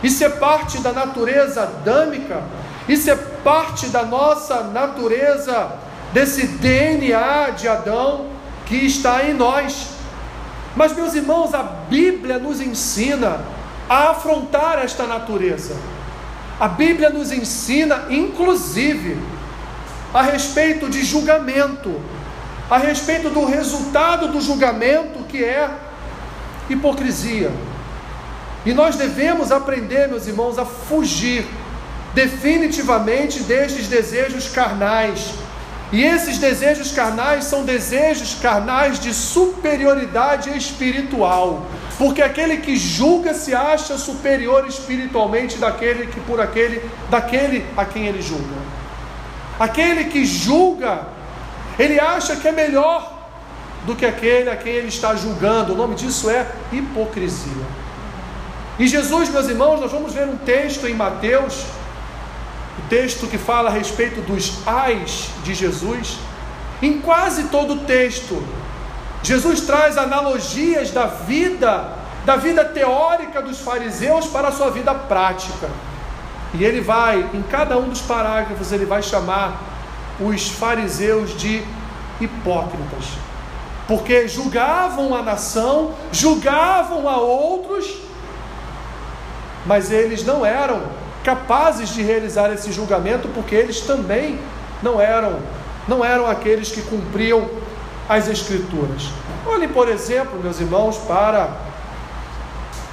isso 0.03 0.25
é 0.25 0.29
parte 0.29 0.79
da 0.79 0.93
natureza 0.93 1.63
adâmica, 1.63 2.43
isso 2.89 3.11
é 3.11 3.17
parte 3.17 3.89
da 3.89 4.05
nossa 4.05 4.63
natureza, 4.65 5.73
desse 6.13 6.47
DNA 6.47 7.51
de 7.51 7.69
Adão 7.69 8.27
que 8.67 8.77
está 8.77 9.25
em 9.25 9.35
nós. 9.35 9.89
Mas, 10.75 10.95
meus 10.95 11.15
irmãos, 11.15 11.55
a 11.55 11.63
Bíblia 11.63 12.39
nos 12.39 12.61
ensina 12.61 13.41
a 13.89 14.11
afrontar 14.11 14.79
esta 14.79 15.07
natureza. 15.07 15.75
A 16.59 16.69
Bíblia 16.69 17.11
nos 17.11 17.31
ensina, 17.33 18.07
inclusive, 18.09 19.19
a 20.13 20.23
respeito 20.23 20.89
de 20.89 21.05
julgamento, 21.05 22.01
a 22.71 22.79
respeito 22.79 23.29
do 23.29 23.45
resultado 23.45 24.29
do 24.29 24.41
julgamento, 24.41 25.25
que 25.25 25.45
é 25.45 25.71
hipocrisia. 26.71 27.53
E 28.65 28.73
nós 28.73 28.97
devemos 28.97 29.53
aprender, 29.53 30.09
meus 30.09 30.27
irmãos, 30.27 30.59
a 30.59 30.65
fugir 30.65 31.47
definitivamente 32.15 33.41
destes 33.43 33.87
desejos 33.89 34.49
carnais 34.49 35.35
e 35.93 36.03
esses 36.03 36.39
desejos 36.39 36.91
carnais 36.91 37.45
são 37.45 37.65
desejos 37.65 38.35
carnais 38.35 38.99
de 38.99 39.15
superioridade 39.15 40.57
espiritual, 40.57 41.65
porque 41.99 42.23
aquele 42.23 42.59
que 42.59 42.77
julga 42.77 43.33
se 43.35 43.55
acha 43.55 43.97
superior 43.97 44.67
espiritualmente 44.67 45.57
daquele 45.57 46.07
que 46.07 46.21
por 46.21 46.41
aquele 46.41 46.83
daquele 47.11 47.65
a 47.77 47.85
quem 47.85 48.07
ele 48.07 48.21
julga. 48.21 48.57
Aquele 49.59 50.05
que 50.05 50.25
julga, 50.25 51.09
ele 51.79 51.99
acha 51.99 52.37
que 52.37 52.47
é 52.47 52.53
melhor 52.53 53.15
do 53.87 53.97
que 53.97 54.05
aquele 54.05 54.51
a 54.51 54.57
quem 54.57 54.73
ele 54.73 54.89
está 54.89 55.15
julgando. 55.15 55.73
O 55.73 55.77
nome 55.77 55.95
disso 55.95 56.29
é 56.29 56.47
hipocrisia. 56.71 57.67
E 58.79 58.87
Jesus, 58.87 59.31
meus 59.31 59.49
irmãos, 59.49 59.81
nós 59.81 59.91
vamos 59.91 60.13
ver 60.13 60.29
um 60.29 60.37
texto 60.37 60.87
em 60.87 60.93
Mateus 60.95 61.65
o 62.79 62.89
texto 62.89 63.27
que 63.27 63.39
fala 63.39 63.71
a 63.71 63.73
respeito 63.73 64.21
dos 64.21 64.67
ais 64.67 65.31
de 65.43 65.55
Jesus, 65.55 66.19
em 66.83 67.01
quase 67.01 67.45
todo 67.45 67.75
o 67.75 67.79
texto, 67.79 68.43
Jesus 69.27 69.63
traz 69.63 69.99
analogias 69.99 70.93
da 70.93 71.07
vida, 71.07 71.89
da 72.25 72.37
vida 72.37 72.65
teórica 72.65 73.43
dos 73.43 73.59
fariseus 73.59 74.29
para 74.29 74.49
a 74.49 74.53
sua 74.53 74.71
vida 74.71 74.95
prática. 74.95 75.69
E 76.55 76.63
ele 76.63 76.81
vai, 76.81 77.29
em 77.35 77.43
cada 77.43 77.77
um 77.77 77.89
dos 77.89 78.01
parágrafos, 78.01 78.71
ele 78.71 78.87
vai 78.87 79.03
chamar 79.03 79.61
os 80.21 80.49
fariseus 80.49 81.37
de 81.37 81.61
hipócritas, 82.21 83.05
porque 83.89 84.29
julgavam 84.29 85.13
a 85.13 85.23
nação, 85.23 85.97
julgavam 86.13 87.09
a 87.09 87.17
outros, 87.17 87.99
mas 89.67 89.91
eles 89.91 90.25
não 90.25 90.47
eram 90.47 90.83
capazes 91.25 91.89
de 91.89 92.01
realizar 92.01 92.53
esse 92.53 92.71
julgamento, 92.71 93.27
porque 93.35 93.57
eles 93.57 93.81
também 93.81 94.39
não 94.81 95.01
eram, 95.01 95.41
não 95.89 96.05
eram 96.05 96.29
aqueles 96.29 96.71
que 96.71 96.81
cumpriam 96.83 97.66
as 98.09 98.29
escrituras. 98.29 99.11
Olhem, 99.47 99.69
por 99.69 99.89
exemplo, 99.89 100.41
meus 100.41 100.61
irmãos, 100.61 100.99
para 100.99 101.51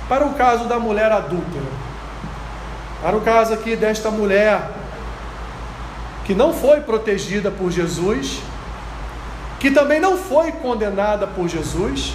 para 0.08 0.26
o 0.26 0.34
caso 0.34 0.66
da 0.66 0.78
mulher 0.78 1.12
adúltera. 1.12 1.66
Para 3.02 3.16
o 3.18 3.22
caso 3.22 3.54
aqui 3.54 3.76
desta 3.76 4.12
mulher 4.12 4.70
que 6.26 6.34
não 6.34 6.54
foi 6.54 6.82
protegida 6.82 7.52
por 7.52 7.72
Jesus, 7.72 8.40
que 9.60 9.72
também 9.72 10.00
não 10.00 10.18
foi 10.18 10.52
condenada 10.52 11.28
por 11.28 11.48
Jesus, 11.48 12.14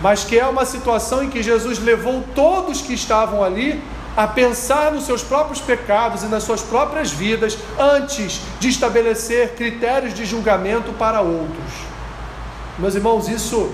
mas 0.00 0.24
que 0.24 0.38
é 0.38 0.46
uma 0.46 0.64
situação 0.64 1.22
em 1.22 1.30
que 1.30 1.42
Jesus 1.42 1.78
levou 1.78 2.24
todos 2.34 2.80
que 2.80 2.94
estavam 2.94 3.42
ali 3.42 3.82
a 4.16 4.26
pensar 4.26 4.92
nos 4.92 5.04
seus 5.04 5.22
próprios 5.22 5.60
pecados 5.60 6.22
e 6.22 6.26
nas 6.26 6.42
suas 6.42 6.60
próprias 6.60 7.10
vidas 7.10 7.56
antes 7.78 8.40
de 8.60 8.68
estabelecer 8.68 9.54
critérios 9.54 10.12
de 10.12 10.24
julgamento 10.26 10.92
para 10.92 11.20
outros. 11.20 11.91
Meus 12.82 12.96
irmãos, 12.96 13.28
isso 13.28 13.70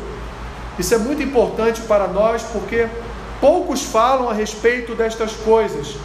isso 0.79 0.95
é 0.95 0.99
muito 0.99 1.23
importante 1.23 1.81
para 1.81 2.07
nós 2.07 2.43
porque 2.43 2.87
poucos 3.41 3.83
falam 3.83 4.29
a 4.29 4.35
respeito 4.35 4.95
destas 4.95 5.33
coisas. 5.33 5.97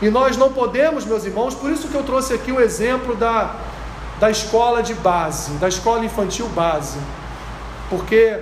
E 0.00 0.08
nós 0.08 0.36
não 0.36 0.52
podemos, 0.52 1.04
meus 1.04 1.24
irmãos, 1.24 1.54
por 1.54 1.70
isso 1.70 1.88
que 1.88 1.94
eu 1.94 2.02
trouxe 2.02 2.32
aqui 2.32 2.50
o 2.50 2.60
exemplo 2.60 3.16
da, 3.16 3.56
da 4.18 4.30
escola 4.30 4.82
de 4.82 4.94
base, 4.94 5.50
da 5.54 5.68
escola 5.68 6.04
infantil 6.04 6.48
base. 6.48 6.98
Porque 7.90 8.38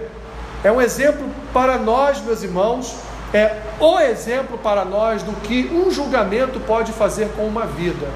é 0.63 0.71
um 0.71 0.81
exemplo 0.83 1.27
para 1.53 1.77
nós, 1.79 2.21
meus 2.21 2.43
irmãos, 2.43 2.95
é 3.33 3.57
o 3.81 3.99
exemplo 3.99 4.59
para 4.59 4.85
nós 4.85 5.23
do 5.23 5.33
que 5.41 5.71
um 5.73 5.91
julgamento 5.91 6.61
pode 6.61 6.93
fazer 6.93 7.31
com 7.37 7.47
uma 7.47 7.67
vida. 7.67 8.07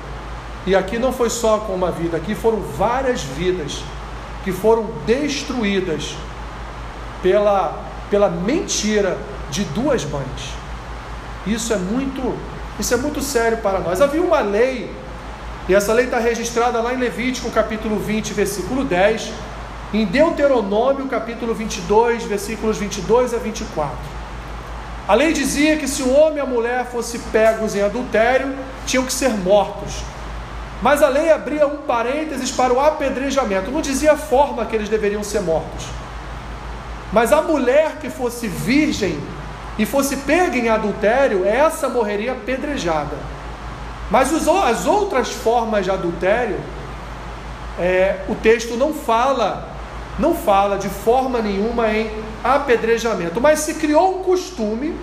E 0.67 0.77
aqui 0.77 0.99
não 0.99 1.13
foi 1.13 1.29
só 1.29 1.59
com 1.59 1.73
uma 1.75 1.91
vida, 1.91 2.17
aqui 2.19 2.35
foram 2.35 2.61
várias 2.61 3.23
vidas 3.23 3.83
que 4.45 4.53
foram 4.53 4.91
destruídas 5.07 6.15
pela, 7.23 7.83
pela 8.11 8.29
mentira 8.29 9.17
de 9.51 9.65
duas 9.65 10.05
mães. 10.05 10.55
Isso 11.47 11.73
é 11.73 11.77
muito 11.77 12.37
isso 12.79 12.93
é 12.93 12.97
muito 12.97 13.23
sério 13.23 13.59
para 13.59 13.79
nós. 13.79 14.01
Havia 14.01 14.21
uma 14.21 14.41
lei, 14.41 14.91
e 15.69 15.75
essa 15.75 15.93
lei 15.93 16.07
está 16.07 16.19
registrada 16.19 16.81
lá 16.81 16.93
em 16.93 16.99
Levítico, 16.99 17.49
capítulo 17.51 18.01
20, 18.01 18.33
versículo 18.33 18.85
10, 18.85 19.33
em 19.93 20.05
Deuteronômio, 20.05 21.07
capítulo 21.07 21.55
22, 21.55 22.25
versículos 22.25 22.77
22 22.77 23.33
a 23.33 23.39
24. 23.39 23.97
A 25.07 25.15
lei 25.15 25.33
dizia 25.33 25.77
que 25.77 25.87
se 25.87 26.03
o 26.03 26.13
homem 26.13 26.39
e 26.39 26.41
a 26.41 26.47
mulher 26.47 26.87
fossem 26.87 27.21
pegos 27.31 27.77
em 27.77 27.83
adultério, 27.83 28.57
tinham 28.87 29.05
que 29.05 29.13
ser 29.13 29.31
mortos. 29.31 30.03
Mas 30.83 31.03
a 31.03 31.09
lei 31.09 31.31
abria 31.31 31.67
um 31.67 31.79
parênteses 31.79 32.51
para 32.51 32.73
o 32.73 32.81
apedrejamento, 32.81 33.71
não 33.71 33.81
dizia 33.81 34.13
a 34.13 34.17
forma 34.17 34.67
que 34.67 34.77
eles 34.77 34.89
deveriam 34.89 35.23
ser 35.23 35.41
mortos. 35.41 35.87
Mas 37.13 37.33
a 37.33 37.41
mulher 37.41 37.99
que 38.01 38.11
fosse 38.11 38.49
virgem 38.49 39.19
e 39.79 39.87
fosse 39.87 40.19
pega 40.19 40.57
em 40.57 40.69
adultério, 40.69 41.45
essa 41.45 41.89
morreria 41.89 42.33
apedrejada. 42.33 43.17
Mas 44.11 44.33
as 44.33 44.87
outras 44.87 45.31
formas 45.31 45.85
de 45.85 45.91
adultério, 45.91 46.61
é, 47.79 48.21
o 48.29 48.35
texto 48.35 48.77
não 48.77 48.93
fala, 48.93 49.69
não 50.19 50.35
fala 50.35 50.77
de 50.77 50.89
forma 50.89 51.41
nenhuma 51.41 51.89
em 51.89 52.11
apedrejamento, 52.43 53.41
mas 53.41 53.61
se 53.61 53.75
criou 53.75 54.21
um 54.21 54.23
costume 54.23 54.95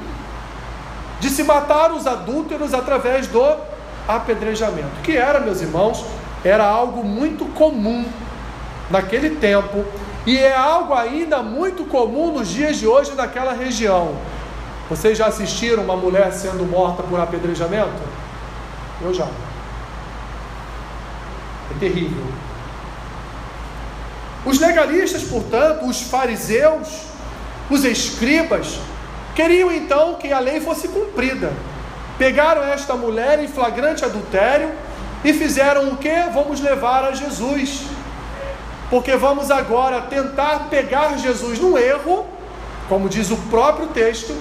de 1.19 1.29
se 1.29 1.43
matar 1.43 1.91
os 1.91 2.07
adúlteros 2.07 2.73
através 2.73 3.27
do 3.27 3.41
apedrejamento, 4.07 5.01
que 5.03 5.15
era, 5.15 5.39
meus 5.39 5.61
irmãos, 5.61 6.03
era 6.43 6.65
algo 6.65 7.03
muito 7.03 7.45
comum 7.45 8.05
naquele 8.89 9.31
tempo 9.31 9.85
e 10.25 10.37
é 10.37 10.55
algo 10.55 10.93
ainda 10.93 11.41
muito 11.41 11.85
comum 11.85 12.31
nos 12.31 12.49
dias 12.49 12.77
de 12.77 12.87
hoje 12.87 13.13
naquela 13.15 13.53
região. 13.53 14.15
Vocês 14.89 15.17
já 15.17 15.27
assistiram 15.27 15.83
uma 15.83 15.95
mulher 15.95 16.31
sendo 16.33 16.65
morta 16.65 17.01
por 17.01 17.19
apedrejamento? 17.19 18.01
Eu 19.01 19.13
já. 19.13 19.25
É 19.25 19.29
terrível. 21.79 22.25
Os 24.45 24.59
legalistas, 24.59 25.23
portanto, 25.23 25.85
os 25.85 26.01
fariseus, 26.01 27.03
os 27.69 27.85
escribas, 27.85 28.79
queriam 29.33 29.71
então 29.71 30.15
que 30.15 30.31
a 30.31 30.39
lei 30.39 30.59
fosse 30.59 30.87
cumprida. 30.87 31.53
Pegaram 32.21 32.63
esta 32.65 32.93
mulher 32.93 33.43
em 33.43 33.47
flagrante 33.47 34.05
adultério 34.05 34.71
e 35.23 35.33
fizeram 35.33 35.89
o 35.89 35.97
que? 35.97 36.13
Vamos 36.31 36.61
levar 36.61 37.03
a 37.03 37.13
Jesus. 37.13 37.85
Porque 38.91 39.15
vamos 39.15 39.49
agora 39.49 40.01
tentar 40.01 40.67
pegar 40.69 41.17
Jesus 41.17 41.57
no 41.57 41.79
erro, 41.79 42.27
como 42.87 43.09
diz 43.09 43.31
o 43.31 43.37
próprio 43.49 43.87
texto, 43.87 44.39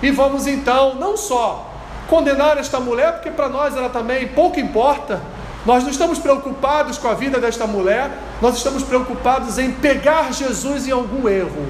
e 0.00 0.12
vamos 0.12 0.46
então 0.46 0.94
não 0.94 1.16
só 1.16 1.68
condenar 2.06 2.56
esta 2.56 2.78
mulher, 2.78 3.14
porque 3.14 3.32
para 3.32 3.48
nós 3.48 3.76
ela 3.76 3.88
também 3.88 4.28
pouco 4.28 4.60
importa. 4.60 5.20
Nós 5.66 5.82
não 5.82 5.90
estamos 5.90 6.20
preocupados 6.20 6.98
com 6.98 7.08
a 7.08 7.14
vida 7.14 7.40
desta 7.40 7.66
mulher, 7.66 8.12
nós 8.40 8.56
estamos 8.56 8.84
preocupados 8.84 9.58
em 9.58 9.72
pegar 9.72 10.32
Jesus 10.32 10.86
em 10.86 10.92
algum 10.92 11.28
erro. 11.28 11.66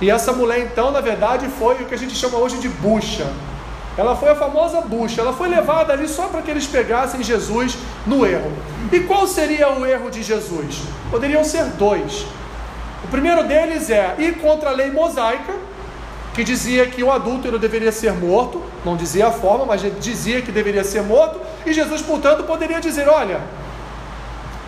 E 0.00 0.10
essa 0.10 0.32
mulher, 0.32 0.60
então, 0.60 0.90
na 0.90 1.02
verdade, 1.02 1.48
foi 1.58 1.74
o 1.74 1.84
que 1.84 1.94
a 1.94 1.98
gente 1.98 2.14
chama 2.14 2.38
hoje 2.38 2.56
de 2.56 2.68
bucha. 2.70 3.30
Ela 3.96 4.16
foi 4.16 4.30
a 4.30 4.34
famosa 4.34 4.80
bucha, 4.80 5.20
ela 5.20 5.32
foi 5.32 5.48
levada 5.48 5.92
ali 5.92 6.08
só 6.08 6.26
para 6.26 6.42
que 6.42 6.50
eles 6.50 6.66
pegassem 6.66 7.22
Jesus 7.22 7.76
no 8.06 8.26
erro. 8.26 8.52
E 8.90 9.00
qual 9.00 9.26
seria 9.26 9.70
o 9.70 9.86
erro 9.86 10.10
de 10.10 10.22
Jesus? 10.22 10.82
Poderiam 11.10 11.44
ser 11.44 11.64
dois. 11.64 12.26
O 13.04 13.08
primeiro 13.08 13.44
deles 13.44 13.90
é 13.90 14.14
ir 14.18 14.38
contra 14.38 14.70
a 14.70 14.72
lei 14.72 14.90
mosaica, 14.90 15.52
que 16.34 16.42
dizia 16.42 16.86
que 16.86 17.02
o 17.04 17.12
adúltero 17.12 17.58
deveria 17.58 17.92
ser 17.92 18.12
morto, 18.12 18.60
não 18.84 18.96
dizia 18.96 19.28
a 19.28 19.30
forma, 19.30 19.64
mas 19.64 19.82
dizia 20.00 20.42
que 20.42 20.50
deveria 20.50 20.82
ser 20.82 21.02
morto, 21.02 21.40
e 21.64 21.72
Jesus, 21.72 22.02
portanto, 22.02 22.42
poderia 22.42 22.80
dizer: 22.80 23.08
olha, 23.08 23.40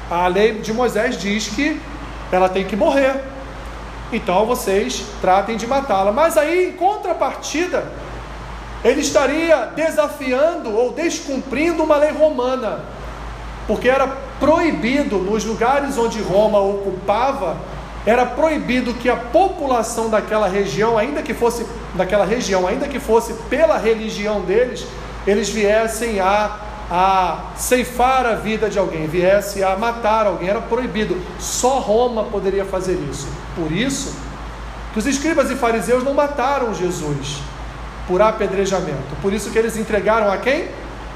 a 0.09 0.29
lei 0.29 0.61
de 0.61 0.73
Moisés 0.73 1.19
diz 1.19 1.49
que 1.49 1.81
ela 2.31 2.49
tem 2.49 2.65
que 2.65 2.77
morrer, 2.77 3.21
então 4.13 4.47
vocês 4.47 5.05
tratem 5.21 5.57
de 5.57 5.67
matá-la. 5.67 6.13
Mas 6.13 6.37
aí, 6.37 6.69
em 6.69 6.73
contrapartida, 6.73 7.85
ele 8.85 9.01
estaria 9.01 9.73
desafiando 9.75 10.75
ou 10.77 10.93
descumprindo 10.93 11.83
uma 11.83 11.97
lei 11.97 12.13
romana, 12.13 12.81
porque 13.67 13.89
era 13.89 14.07
proibido 14.39 15.19
nos 15.19 15.45
lugares 15.45 15.99
onde 15.99 16.21
Roma 16.21 16.59
ocupava 16.59 17.57
era 18.07 18.25
proibido 18.25 18.95
que 18.95 19.11
a 19.11 19.17
população 19.17 20.09
daquela 20.09 20.47
região, 20.47 20.97
ainda 20.97 21.23
que 21.23 21.35
fosse 21.35 21.67
daquela 21.95 22.25
região, 22.25 22.65
ainda 22.65 22.87
que 22.87 23.01
fosse 23.01 23.35
pela 23.51 23.77
religião 23.77 24.43
deles, 24.43 24.87
eles 25.27 25.49
viessem 25.49 26.21
a, 26.21 26.57
a 26.89 27.39
ceifar 27.57 28.25
a 28.25 28.35
vida 28.35 28.71
de 28.71 28.79
alguém, 28.79 29.09
viesse 29.09 29.65
a 29.65 29.77
matar 29.77 30.25
alguém, 30.25 30.49
era 30.49 30.61
proibido. 30.61 31.21
Só 31.41 31.81
Roma 31.81 32.23
poderia 32.23 32.65
fazer 32.65 32.97
isso. 33.11 33.27
Por 33.57 33.73
isso 33.73 34.17
que 34.93 35.01
os 35.01 35.07
escribas 35.07 35.51
e 35.51 35.57
fariseus 35.57 36.05
não 36.05 36.15
mataram 36.15 36.73
Jesus 36.73 37.41
por 38.07 38.23
apedrejamento. 38.23 39.17
Por 39.21 39.33
isso 39.33 39.51
que 39.51 39.59
eles 39.59 39.77
entregaram 39.77 40.31
a 40.31 40.37
quem? 40.37 40.69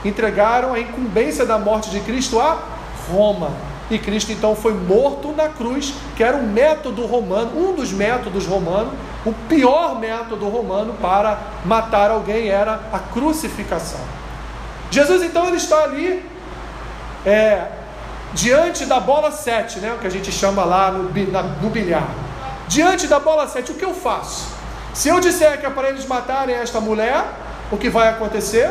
Entregaram 0.05 0.75
a 0.75 0.81
incumbência 0.81 1.45
da 1.45 1.59
morte 1.59 1.91
de 1.91 2.01
Cristo 2.01 2.41
a 2.41 2.59
Roma. 3.11 3.51
E 3.91 3.99
Cristo 3.99 4.31
então 4.31 4.55
foi 4.55 4.73
morto 4.73 5.33
na 5.33 5.49
cruz, 5.49 5.93
que 6.17 6.23
era 6.23 6.37
um 6.37 6.47
método 6.47 7.05
romano, 7.07 7.51
um 7.57 7.75
dos 7.75 7.93
métodos 7.93 8.47
romanos, 8.47 8.93
o 9.27 9.33
pior 9.49 9.99
método 9.99 10.49
romano 10.49 10.95
para 11.01 11.39
matar 11.65 12.11
alguém 12.11 12.49
era 12.49 12.81
a 12.93 12.99
crucificação. 12.99 14.01
Jesus 14.91 15.23
então 15.23 15.47
ele 15.49 15.57
está 15.57 15.83
ali 15.83 16.25
é, 17.27 17.67
diante 18.33 18.87
da 18.87 19.01
bola 19.01 19.33
7, 19.33 19.81
né, 19.81 19.93
o 19.93 19.99
que 19.99 20.07
a 20.07 20.11
gente 20.11 20.31
chama 20.31 20.65
lá 20.65 20.91
no, 20.93 21.11
na, 21.31 21.43
no 21.43 21.69
bilhar. 21.69 22.09
Diante 22.69 23.09
da 23.09 23.19
bola 23.19 23.49
7, 23.49 23.73
o 23.73 23.75
que 23.75 23.85
eu 23.85 23.95
faço? 23.95 24.60
Se 24.93 25.09
eu 25.09 25.21
disser 25.21 25.59
que 25.61 25.67
é 25.67 25.71
para 25.71 25.89
eles 25.89 26.07
matarem 26.07 26.55
esta 26.55 26.81
mulher, 26.81 27.25
o 27.71 27.77
que 27.77 27.89
vai 27.89 28.09
acontecer? 28.09 28.71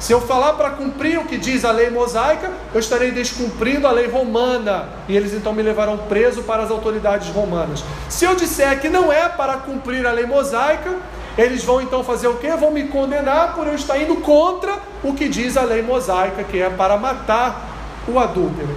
Se 0.00 0.12
eu 0.12 0.20
falar 0.20 0.52
para 0.52 0.70
cumprir 0.70 1.18
o 1.18 1.24
que 1.24 1.36
diz 1.36 1.64
a 1.64 1.72
lei 1.72 1.90
mosaica, 1.90 2.50
eu 2.72 2.78
estarei 2.78 3.10
descumprindo 3.10 3.86
a 3.86 3.90
lei 3.90 4.08
romana, 4.08 4.88
e 5.08 5.16
eles 5.16 5.34
então 5.34 5.52
me 5.52 5.60
levarão 5.60 5.98
preso 6.08 6.44
para 6.44 6.62
as 6.62 6.70
autoridades 6.70 7.28
romanas. 7.28 7.82
Se 8.08 8.24
eu 8.24 8.36
disser 8.36 8.80
que 8.80 8.88
não 8.88 9.12
é 9.12 9.28
para 9.28 9.54
cumprir 9.54 10.06
a 10.06 10.12
lei 10.12 10.24
mosaica, 10.24 10.96
eles 11.36 11.64
vão 11.64 11.80
então 11.80 12.04
fazer 12.04 12.28
o 12.28 12.36
quê? 12.36 12.50
Vão 12.50 12.70
me 12.70 12.84
condenar 12.84 13.54
por 13.54 13.66
eu 13.66 13.74
estar 13.74 13.98
indo 13.98 14.16
contra 14.16 14.78
o 15.02 15.14
que 15.14 15.28
diz 15.28 15.56
a 15.56 15.62
lei 15.62 15.82
mosaica, 15.82 16.44
que 16.44 16.62
é 16.62 16.70
para 16.70 16.96
matar 16.96 17.68
o 18.06 18.18
adúltero. 18.18 18.74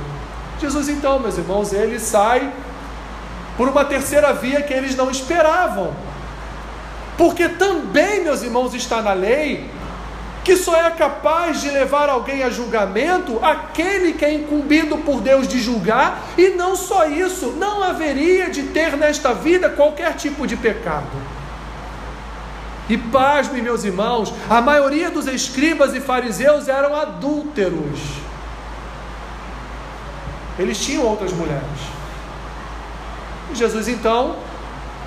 Jesus 0.59 0.89
então, 0.89 1.19
meus 1.19 1.37
irmãos, 1.37 1.71
ele 1.71 1.99
sai 1.99 2.51
por 3.57 3.67
uma 3.67 3.85
terceira 3.85 4.33
via 4.33 4.61
que 4.61 4.73
eles 4.73 4.95
não 4.95 5.09
esperavam. 5.09 5.93
Porque 7.21 7.47
também, 7.47 8.23
meus 8.23 8.41
irmãos, 8.41 8.73
está 8.73 8.99
na 8.99 9.13
lei 9.13 9.69
que 10.43 10.57
só 10.57 10.75
é 10.75 10.89
capaz 10.89 11.61
de 11.61 11.69
levar 11.69 12.09
alguém 12.09 12.41
a 12.41 12.49
julgamento 12.49 13.37
aquele 13.45 14.13
que 14.13 14.25
é 14.25 14.33
incumbido 14.33 14.97
por 14.97 15.21
Deus 15.21 15.47
de 15.47 15.59
julgar, 15.59 16.19
e 16.35 16.49
não 16.49 16.75
só 16.75 17.05
isso, 17.05 17.51
não 17.59 17.83
haveria 17.83 18.49
de 18.49 18.63
ter 18.63 18.97
nesta 18.97 19.35
vida 19.35 19.69
qualquer 19.69 20.15
tipo 20.15 20.47
de 20.47 20.57
pecado. 20.57 21.15
E 22.89 22.97
pasme, 22.97 23.61
meus 23.61 23.83
irmãos, 23.83 24.33
a 24.49 24.59
maioria 24.59 25.11
dos 25.11 25.27
escribas 25.27 25.93
e 25.93 26.01
fariseus 26.01 26.67
eram 26.67 26.95
adúlteros. 26.95 27.99
Eles 30.57 30.83
tinham 30.83 31.05
outras 31.05 31.31
mulheres. 31.33 31.81
Jesus 33.53 33.87
então 33.87 34.37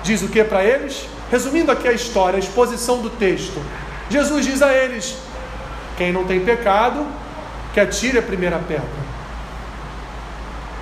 diz 0.01 0.21
o 0.21 0.29
que 0.29 0.45
para 0.45 0.63
eles? 0.63 1.13
Resumindo 1.31 1.71
aqui 1.71 1.87
a 1.87 1.93
história, 1.93 2.37
a 2.37 2.39
exposição 2.39 3.01
do 3.01 3.09
texto. 3.09 3.61
Jesus 4.09 4.45
diz 4.45 4.61
a 4.61 4.73
eles: 4.73 5.17
quem 5.97 6.11
não 6.11 6.25
tem 6.25 6.39
pecado, 6.39 7.05
que 7.73 7.79
atire 7.79 8.17
a 8.17 8.21
primeira 8.21 8.59
pedra. 8.59 9.05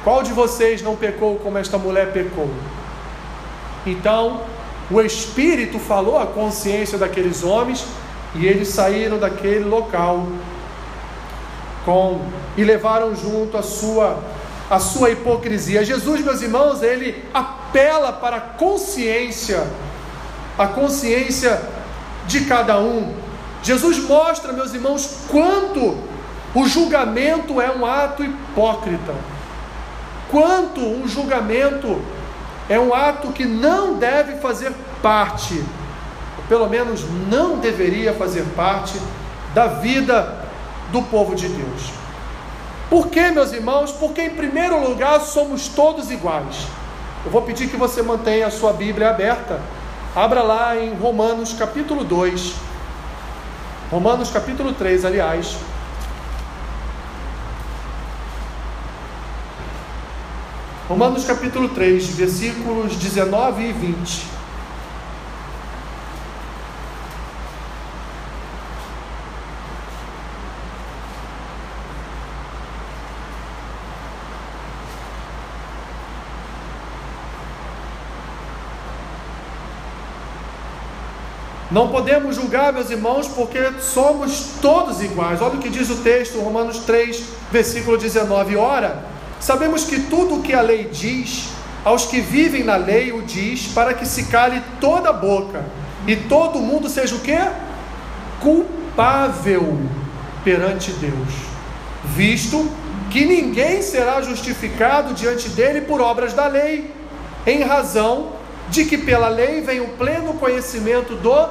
Qual 0.03 0.21
de 0.21 0.34
vocês 0.34 0.82
não 0.82 0.95
pecou 0.95 1.38
como 1.38 1.58
esta 1.58 1.77
mulher 1.77 2.12
pecou? 2.12 2.49
Então, 3.86 4.41
o 4.91 4.99
Espírito 5.01 5.79
falou 5.79 6.19
à 6.19 6.25
consciência 6.25 6.97
daqueles 6.97 7.43
homens 7.43 7.86
e 8.36 8.45
eles 8.45 8.67
saíram 8.67 9.17
daquele 9.17 9.63
local 9.63 10.27
com 11.86 12.21
e 12.58 12.63
levaram 12.63 13.15
junto 13.15 13.58
a 13.58 13.62
sua 13.62 14.21
a 14.69 14.79
sua 14.79 15.12
hipocrisia. 15.12 15.84
Jesus, 15.84 16.21
meus 16.21 16.41
irmãos, 16.41 16.82
ele 16.82 17.23
apela 17.34 18.12
para 18.13 18.38
a 18.38 18.41
consciência, 18.41 19.67
a 20.57 20.67
consciência 20.67 21.61
de 22.27 22.45
cada 22.45 22.79
um. 22.79 23.13
Jesus 23.61 23.99
mostra, 23.99 24.53
meus 24.53 24.73
irmãos, 24.73 25.25
quanto 25.29 25.97
o 26.53 26.67
julgamento 26.67 27.59
é 27.59 27.71
um 27.71 27.85
ato 27.85 28.23
hipócrita. 28.23 29.13
Quanto 30.29 30.81
um 30.81 31.07
julgamento 31.07 32.01
é 32.69 32.79
um 32.79 32.93
ato 32.93 33.31
que 33.31 33.45
não 33.45 33.95
deve 33.95 34.37
fazer 34.37 34.73
parte, 35.01 35.63
ou 36.37 36.43
pelo 36.47 36.67
menos 36.69 37.03
não 37.29 37.57
deveria 37.57 38.13
fazer 38.13 38.43
parte 38.55 38.99
da 39.53 39.67
vida 39.67 40.43
do 40.91 41.01
povo 41.03 41.35
de 41.35 41.47
Deus. 41.47 41.91
Por 42.89 43.07
que, 43.07 43.31
meus 43.31 43.51
irmãos? 43.51 43.91
Porque, 43.91 44.21
em 44.21 44.29
primeiro 44.31 44.79
lugar, 44.87 45.19
somos 45.21 45.67
todos 45.67 46.11
iguais. 46.11 46.67
Eu 47.25 47.31
vou 47.31 47.41
pedir 47.41 47.67
que 47.69 47.77
você 47.77 48.01
mantenha 48.01 48.47
a 48.47 48.51
sua 48.51 48.73
Bíblia 48.73 49.09
aberta. 49.09 49.59
Abra 50.15 50.43
lá 50.43 50.78
em 50.78 50.93
Romanos 50.93 51.54
capítulo 51.54 52.04
2. 52.04 52.54
Romanos 53.89 54.30
capítulo 54.30 54.71
3, 54.71 55.06
aliás. 55.06 55.58
Romanos 60.88 61.26
capítulo 61.26 61.69
3, 61.69 62.10
versículos 62.10 62.95
19 62.95 63.63
e 63.63 63.73
20. 63.73 64.42
Não 81.71 81.88
podemos 81.88 82.36
julgar, 82.36 82.73
meus 82.73 82.89
irmãos, 82.89 83.28
porque 83.28 83.60
somos 83.80 84.56
todos 84.62 85.02
iguais. 85.02 85.41
Olha 85.41 85.56
o 85.56 85.60
que 85.60 85.69
diz 85.69 85.89
o 85.89 85.97
texto, 85.97 86.39
Romanos 86.39 86.80
3, 86.80 87.23
versículo 87.52 87.97
19. 87.97 88.56
Ora, 88.58 89.04
sabemos 89.39 89.84
que 89.84 90.02
tudo 90.02 90.36
o 90.36 90.41
que 90.41 90.54
a 90.54 90.62
lei 90.62 90.89
diz, 90.91 91.49
aos 91.84 92.06
que 92.06 92.19
vivem 92.19 92.63
na 92.63 92.76
lei 92.76 93.12
o 93.12 93.21
diz, 93.21 93.67
para 93.67 93.93
que 93.93 94.06
se 94.06 94.26
cale 94.26 94.62
toda 94.80 95.10
a 95.10 95.13
boca 95.13 95.65
e 96.06 96.15
todo 96.15 96.60
mundo 96.60 96.89
seja 96.89 97.15
o 97.15 97.19
quê? 97.19 97.39
Culpável 98.39 99.80
perante 100.43 100.91
Deus, 100.91 101.30
visto 102.04 102.69
que 103.10 103.26
ninguém 103.26 103.82
será 103.82 104.21
justificado 104.21 105.13
diante 105.13 105.49
dele 105.49 105.82
por 105.82 106.02
obras 106.02 106.34
da 106.34 106.47
lei, 106.47 106.93
em 107.45 107.62
razão 107.62 108.34
de 108.73 108.86
que 108.86 108.97
pela 108.97 109.27
lei 109.27 109.62
vem 109.62 109.81
o 109.81 109.89
pleno 109.89 110.33
conhecimento 110.33 111.15
do 111.15 111.47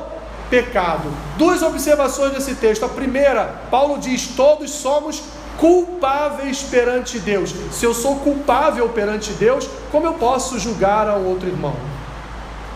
pecado. 0.51 1.09
Duas 1.39 1.63
observações 1.63 2.33
desse 2.33 2.57
texto. 2.57 2.85
A 2.85 2.89
primeira, 2.89 3.45
Paulo 3.71 3.99
diz: 3.99 4.27
todos 4.37 4.73
somos 4.73 5.23
culpáveis 5.57 6.63
perante 6.65 7.21
Deus. 7.21 7.55
Se 7.71 7.85
eu 7.85 7.95
sou 7.95 8.17
culpável 8.17 8.89
perante 8.89 9.33
Deus, 9.35 9.69
como 9.93 10.05
eu 10.05 10.15
posso 10.15 10.59
julgar 10.59 11.09
ao 11.09 11.23
outro 11.23 11.49
irmão? 11.49 11.77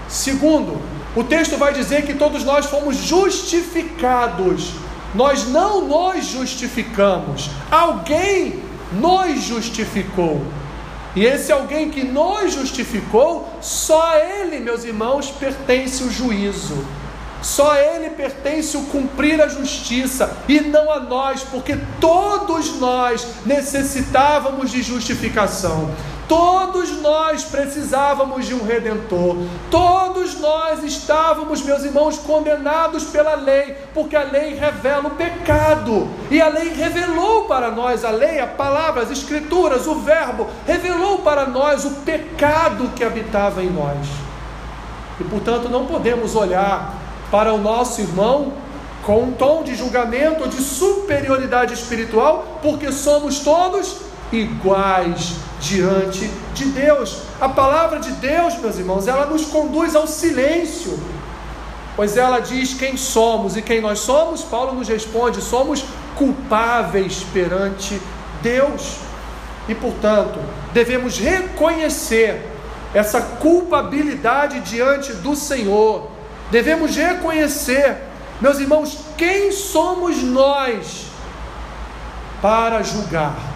Segundo, 0.08 0.80
o 1.16 1.24
texto 1.24 1.56
vai 1.56 1.72
dizer 1.72 2.06
que 2.06 2.14
todos 2.14 2.44
nós 2.44 2.66
fomos 2.66 2.98
justificados. 2.98 4.74
Nós 5.12 5.48
não 5.48 5.88
nos 5.88 6.24
justificamos. 6.24 7.50
Alguém 7.68 8.62
nos 8.92 9.42
justificou. 9.42 10.40
E 11.16 11.24
esse 11.24 11.50
alguém 11.50 11.90
que 11.90 12.04
nos 12.04 12.52
justificou, 12.52 13.48
só 13.62 14.18
ele, 14.18 14.60
meus 14.60 14.84
irmãos, 14.84 15.30
pertence 15.30 16.04
o 16.04 16.10
juízo. 16.10 16.84
Só 17.42 17.72
a 17.72 17.80
Ele 17.80 18.10
pertence 18.10 18.76
o 18.76 18.82
cumprir 18.86 19.40
a 19.40 19.46
justiça 19.46 20.36
e 20.48 20.60
não 20.60 20.90
a 20.90 20.98
nós, 20.98 21.44
porque 21.44 21.78
todos 22.00 22.80
nós 22.80 23.24
necessitávamos 23.44 24.70
de 24.70 24.82
justificação. 24.82 25.90
Todos 26.28 27.00
nós 27.00 27.44
precisávamos 27.44 28.46
de 28.46 28.54
um 28.54 28.64
redentor. 28.64 29.36
Todos 29.70 30.40
nós 30.40 30.82
estávamos, 30.82 31.62
meus 31.62 31.84
irmãos, 31.84 32.18
condenados 32.18 33.04
pela 33.04 33.34
lei, 33.34 33.76
porque 33.94 34.16
a 34.16 34.24
lei 34.24 34.54
revela 34.54 35.06
o 35.06 35.10
pecado. 35.10 36.08
E 36.28 36.40
a 36.40 36.48
lei 36.48 36.72
revelou 36.74 37.44
para 37.44 37.70
nós, 37.70 38.04
a 38.04 38.10
lei, 38.10 38.40
a 38.40 38.46
palavra, 38.46 39.02
as 39.02 39.10
escrituras, 39.10 39.86
o 39.86 39.96
verbo, 40.00 40.48
revelou 40.66 41.18
para 41.18 41.46
nós 41.46 41.84
o 41.84 41.90
pecado 41.96 42.90
que 42.96 43.04
habitava 43.04 43.62
em 43.62 43.70
nós. 43.70 44.08
E 45.20 45.24
portanto 45.24 45.68
não 45.68 45.86
podemos 45.86 46.34
olhar 46.34 46.94
para 47.30 47.52
o 47.54 47.58
nosso 47.58 48.00
irmão 48.00 48.52
com 49.04 49.22
um 49.22 49.32
tom 49.32 49.62
de 49.62 49.76
julgamento 49.76 50.42
ou 50.42 50.48
de 50.48 50.60
superioridade 50.60 51.72
espiritual, 51.72 52.58
porque 52.60 52.90
somos 52.90 53.38
todos 53.38 54.00
iguais 54.32 55.36
diante 55.68 56.30
de 56.54 56.66
Deus. 56.66 57.22
A 57.40 57.48
palavra 57.48 57.98
de 58.00 58.12
Deus, 58.12 58.56
meus 58.58 58.78
irmãos, 58.78 59.08
ela 59.08 59.26
nos 59.26 59.46
conduz 59.46 59.94
ao 59.94 60.06
silêncio, 60.06 60.98
pois 61.94 62.16
ela 62.16 62.40
diz 62.40 62.74
quem 62.74 62.96
somos 62.96 63.56
e 63.56 63.62
quem 63.62 63.80
nós 63.80 64.00
somos. 64.00 64.42
Paulo 64.42 64.74
nos 64.74 64.88
responde: 64.88 65.40
somos 65.42 65.84
culpáveis 66.14 67.24
perante 67.32 68.00
Deus. 68.42 68.96
E 69.68 69.74
portanto, 69.74 70.38
devemos 70.72 71.18
reconhecer 71.18 72.46
essa 72.94 73.20
culpabilidade 73.20 74.60
diante 74.60 75.12
do 75.14 75.34
Senhor 75.34 76.16
Devemos 76.50 76.94
reconhecer, 76.94 77.96
meus 78.40 78.58
irmãos, 78.58 78.98
quem 79.16 79.50
somos 79.50 80.22
nós 80.22 81.06
para 82.40 82.82
julgar? 82.82 83.55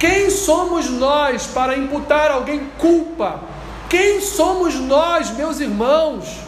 Quem 0.00 0.30
somos 0.30 0.88
nós 0.88 1.46
para 1.46 1.76
imputar 1.76 2.30
alguém 2.30 2.70
culpa? 2.78 3.40
Quem 3.86 4.22
somos 4.22 4.74
nós, 4.76 5.30
meus 5.32 5.60
irmãos, 5.60 6.38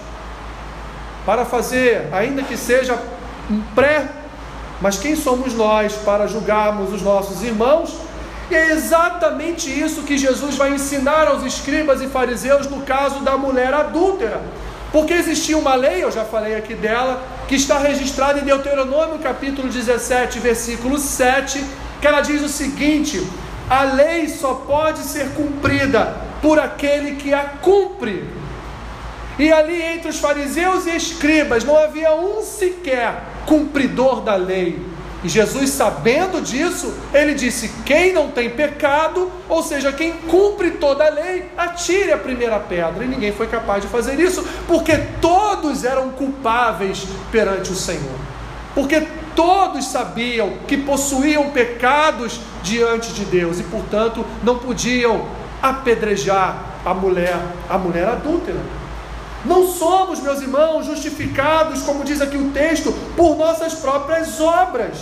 para 1.27 1.45
fazer, 1.45 2.09
ainda 2.13 2.43
que 2.43 2.57
seja 2.57 2.99
um 3.51 3.61
pré, 3.75 4.09
mas 4.81 4.99
quem 4.99 5.15
somos 5.15 5.53
nós 5.53 5.93
para 5.97 6.27
julgarmos 6.27 6.95
os 6.95 7.03
nossos 7.03 7.43
irmãos? 7.43 7.95
E 8.51 8.55
é 8.55 8.71
exatamente 8.71 9.69
isso 9.69 10.01
que 10.05 10.17
Jesus 10.17 10.57
vai 10.57 10.73
ensinar 10.73 11.29
aos 11.29 11.45
escribas 11.45 12.01
e 12.01 12.07
fariseus 12.07 12.67
no 12.69 12.81
caso 12.81 13.21
da 13.21 13.37
mulher 13.37 13.75
adúltera. 13.75 14.41
Porque 14.91 15.13
existia 15.13 15.59
uma 15.59 15.75
lei, 15.75 16.03
eu 16.03 16.11
já 16.11 16.25
falei 16.25 16.55
aqui 16.55 16.75
dela, 16.75 17.23
que 17.47 17.55
está 17.55 17.79
registrada 17.79 18.41
em 18.41 18.45
Deuteronômio 18.45 19.19
capítulo 19.19 19.69
17, 19.69 20.39
versículo 20.39 20.97
7, 20.99 21.63
que 22.01 22.07
ela 22.07 22.23
diz 22.23 22.43
o 22.43 22.49
seguinte: 22.49 23.23
a 23.69 23.83
lei 23.85 24.29
só 24.29 24.55
pode 24.55 25.01
ser 25.01 25.31
cumprida 25.31 26.17
por 26.41 26.59
aquele 26.59 27.17
que 27.17 27.33
a 27.33 27.45
cumpre. 27.45 28.25
E 29.39 29.51
ali 29.51 29.81
entre 29.81 30.11
os 30.11 30.19
fariseus 30.19 30.87
e 30.87 30.97
escribas 30.97 31.65
não 31.65 31.77
havia 31.77 32.15
um 32.15 32.43
sequer 32.43 33.23
cumpridor 33.47 34.21
da 34.21 34.35
lei. 34.35 34.79
E 35.25 35.29
Jesus, 35.29 35.71
sabendo 35.71 36.43
disso, 36.43 36.93
ele 37.15 37.35
disse: 37.35 37.71
Quem 37.87 38.13
não 38.13 38.31
tem 38.31 38.51
pecado, 38.51 39.31
ou 39.49 39.63
seja, 39.63 39.93
quem 39.93 40.13
cumpre 40.13 40.73
toda 40.73 41.07
a 41.07 41.11
lei, 41.11 41.49
atire 41.57 42.13
a 42.13 42.19
primeira 42.19 42.59
pedra. 42.59 43.05
E 43.05 43.09
ninguém 43.09 43.33
foi 43.33 43.47
capaz 43.47 43.83
de 43.83 43.89
fazer 43.89 44.19
isso, 44.19 44.45
porque 44.67 44.97
todos 45.21 45.85
eram 45.85 46.11
culpáveis 46.11 47.07
perante 47.31 47.71
o 47.71 47.77
Senhor. 47.77 48.19
Porque 48.75 49.07
todos 49.35 49.87
sabiam 49.87 50.59
que 50.67 50.77
possuíam 50.77 51.51
pecados 51.51 52.41
diante 52.63 53.13
de 53.13 53.25
Deus 53.25 53.59
e, 53.61 53.63
portanto, 53.65 54.25
não 54.43 54.59
podiam 54.59 55.27
apedrejar 55.61 56.57
a 56.85 56.93
mulher, 56.93 57.37
a 57.69 57.79
mulher 57.79 58.09
adúltera. 58.09 58.61
Não 59.45 59.67
somos, 59.67 60.21
meus 60.21 60.41
irmãos, 60.41 60.87
justificados, 60.87 61.83
como 61.83 62.05
diz 62.05 62.21
aqui 62.21 62.37
o 62.37 62.51
texto, 62.51 62.93
por 63.17 63.37
nossas 63.37 63.75
próprias 63.75 64.41
obras. 64.41 64.97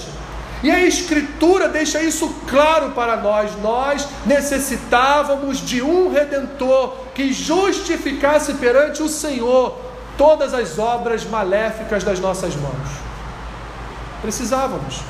E 0.63 0.71
a 0.71 0.81
Escritura 0.81 1.69
deixa 1.69 2.03
isso 2.03 2.35
claro 2.49 2.91
para 2.91 3.17
nós. 3.17 3.51
Nós 3.63 4.07
necessitávamos 4.27 5.59
de 5.59 5.83
um 5.83 6.11
redentor 6.11 6.97
que 7.15 7.33
justificasse 7.33 8.55
perante 8.55 9.03
o 9.03 9.09
Senhor 9.09 9.77
todas 10.19 10.53
as 10.53 10.79
obras 10.79 11.25
maléficas 11.25 12.05
das 12.05 12.21
nossas 12.21 12.55
mãos. 12.57 13.10
Precisávamos. 14.21 15.01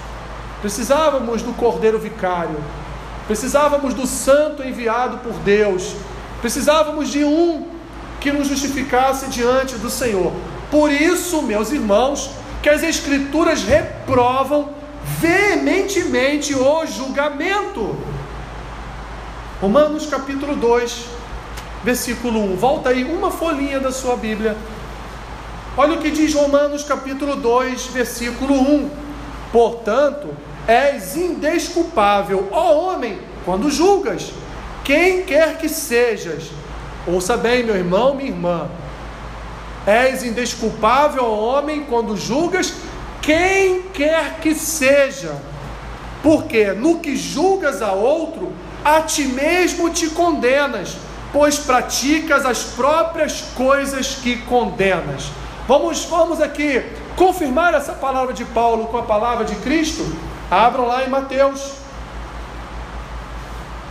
Precisávamos 0.61 1.43
do 1.43 1.53
Cordeiro 1.53 1.99
Vicário. 1.99 2.57
Precisávamos 3.27 3.95
do 3.95 4.07
Santo 4.07 4.63
enviado 4.63 5.19
por 5.19 5.33
Deus. 5.35 5.95
Precisávamos 6.41 7.09
de 7.09 7.25
um 7.25 7.69
que 8.21 8.33
nos 8.33 8.49
justificasse 8.49 9.27
diante 9.27 9.77
do 9.77 9.89
Senhor. 9.89 10.33
Por 10.71 10.93
isso, 10.93 11.43
meus 11.43 11.73
irmãos, 11.73 12.31
que 12.63 12.69
as 12.69 12.83
Escrituras 12.83 13.63
reprovam 13.63 14.71
veementemente 15.19 16.55
o 16.55 16.87
julgamento. 16.87 17.97
Romanos 19.61 20.07
capítulo 20.07 20.57
2, 20.57 21.07
versículo 21.83 22.41
1. 22.53 22.57
Volta 22.57 22.91
aí 22.91 23.05
uma 23.05 23.31
folhinha 23.31 23.81
da 23.81 23.91
sua 23.91 24.17
Bíblia. 24.17 24.57
Olha 25.77 25.95
o 25.95 25.99
que 25.99 26.11
diz 26.11 26.35
Romanos 26.35 26.83
capítulo 26.85 27.37
2, 27.37 27.87
versículo 27.87 28.55
1. 28.55 28.91
Portanto, 29.53 30.29
és 30.67 31.17
indesculpável, 31.17 32.49
ó 32.51 32.75
homem, 32.75 33.19
quando 33.45 33.71
julgas, 33.71 34.33
quem 34.85 35.23
quer 35.23 35.59
que 35.59 35.69
sejas 35.69 36.51
Ouça 37.07 37.35
bem, 37.37 37.65
meu 37.65 37.77
irmão, 37.77 38.15
minha 38.15 38.29
irmã. 38.29 38.69
És 39.87 40.23
indesculpável 40.23 41.25
ao 41.25 41.39
homem 41.39 41.87
quando 41.89 42.17
julgas 42.17 42.75
quem 43.23 43.83
quer 43.95 44.39
que 44.41 44.55
seja. 44.55 45.35
Porque 46.23 46.73
no 46.73 47.01
que 47.01 47.17
julgas 47.17 47.81
a 47.81 47.93
outro, 47.93 48.53
a 48.85 49.01
ti 49.01 49.25
mesmo 49.25 49.89
te 49.89 50.11
condenas, 50.11 50.97
pois 51.33 51.59
praticas 51.59 52.45
as 52.45 52.63
próprias 52.65 53.41
coisas 53.57 54.17
que 54.17 54.37
condenas. 54.43 55.31
Vamos, 55.71 56.05
vamos 56.07 56.41
aqui 56.41 56.83
confirmar 57.15 57.75
essa 57.75 57.93
palavra 57.93 58.35
de 58.35 58.45
Paulo 58.45 58.89
com 58.89 58.99
a 58.99 59.05
palavra 59.05 59.45
de 59.45 59.55
Cristo? 59.55 60.05
Abram 60.51 60.85
lá 60.85 61.05
em 61.05 61.09
Mateus, 61.09 61.75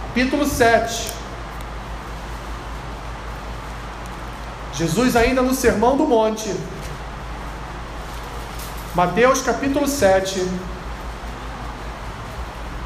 capítulo 0.07 0.45
7. 0.45 1.13
Jesus, 4.73 5.15
ainda 5.15 5.41
no 5.41 5.53
Sermão 5.53 5.95
do 5.95 6.05
Monte, 6.05 6.53
Mateus 8.93 9.41
capítulo 9.41 9.87
7, 9.87 10.45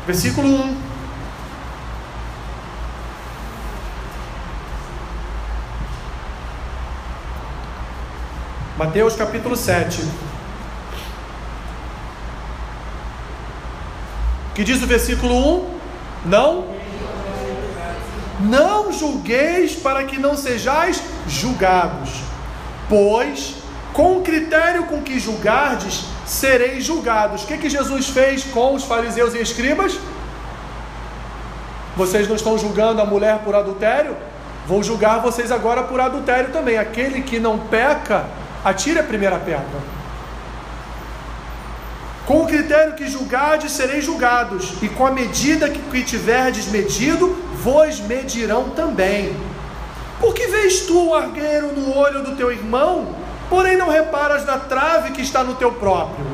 versículo 0.06 0.48
1. 0.48 0.93
Mateus 8.84 9.16
capítulo 9.16 9.56
7. 9.56 10.04
Que 14.54 14.62
diz 14.62 14.84
o 14.84 14.86
versículo 14.86 15.34
1? 15.36 15.80
Não 16.26 16.66
não 18.42 18.92
julgueis 18.92 19.74
para 19.74 20.04
que 20.04 20.20
não 20.20 20.36
sejais 20.36 21.02
julgados, 21.26 22.10
pois 22.90 23.56
com 23.94 24.18
o 24.18 24.22
critério 24.22 24.84
com 24.88 25.02
que 25.02 25.18
julgardes, 25.18 26.04
sereis 26.26 26.84
julgados. 26.84 27.44
O 27.44 27.48
que, 27.48 27.58
que 27.58 27.70
Jesus 27.70 28.10
fez 28.10 28.44
com 28.44 28.74
os 28.76 28.84
fariseus 28.84 29.34
e 29.34 29.38
escribas? 29.38 29.98
Vocês 31.96 32.28
não 32.28 32.36
estão 32.36 32.58
julgando 32.58 33.02
a 33.02 33.06
mulher 33.06 33.40
por 33.46 33.56
adultério? 33.56 34.18
Vou 34.68 34.84
julgar 34.84 35.22
vocês 35.22 35.54
agora 35.54 35.84
por 35.84 36.02
adultério 36.02 36.52
também. 36.52 36.78
Aquele 36.78 37.22
que 37.22 37.40
não 37.40 37.58
peca, 37.58 38.26
atire 38.64 39.00
a 39.00 39.04
primeira 39.04 39.38
pedra. 39.38 40.04
Com 42.26 42.44
o 42.44 42.48
critério 42.48 42.94
que 42.94 43.08
julgardes, 43.08 43.74
sereis 43.74 44.06
julgados, 44.06 44.76
e 44.82 44.88
com 44.88 45.06
a 45.06 45.12
medida 45.12 45.70
que 45.70 46.04
tiverdes 46.04 46.68
medido, 46.68 47.36
vos 47.56 48.00
medirão 48.00 48.70
também. 48.70 49.36
Por 50.22 50.34
que 50.34 50.48
vês 50.48 50.82
tu 50.82 51.10
o 51.10 51.14
argueiro 51.14 51.74
no 51.74 51.98
olho 51.98 52.24
do 52.24 52.36
teu 52.38 52.50
irmão, 52.50 53.10
porém 53.50 53.76
não 53.76 53.90
reparas 53.90 54.46
na 54.46 54.58
trave 54.58 55.12
que 55.12 55.22
está 55.22 55.44
no 55.44 55.56
teu 55.56 55.74
próprio? 55.74 56.26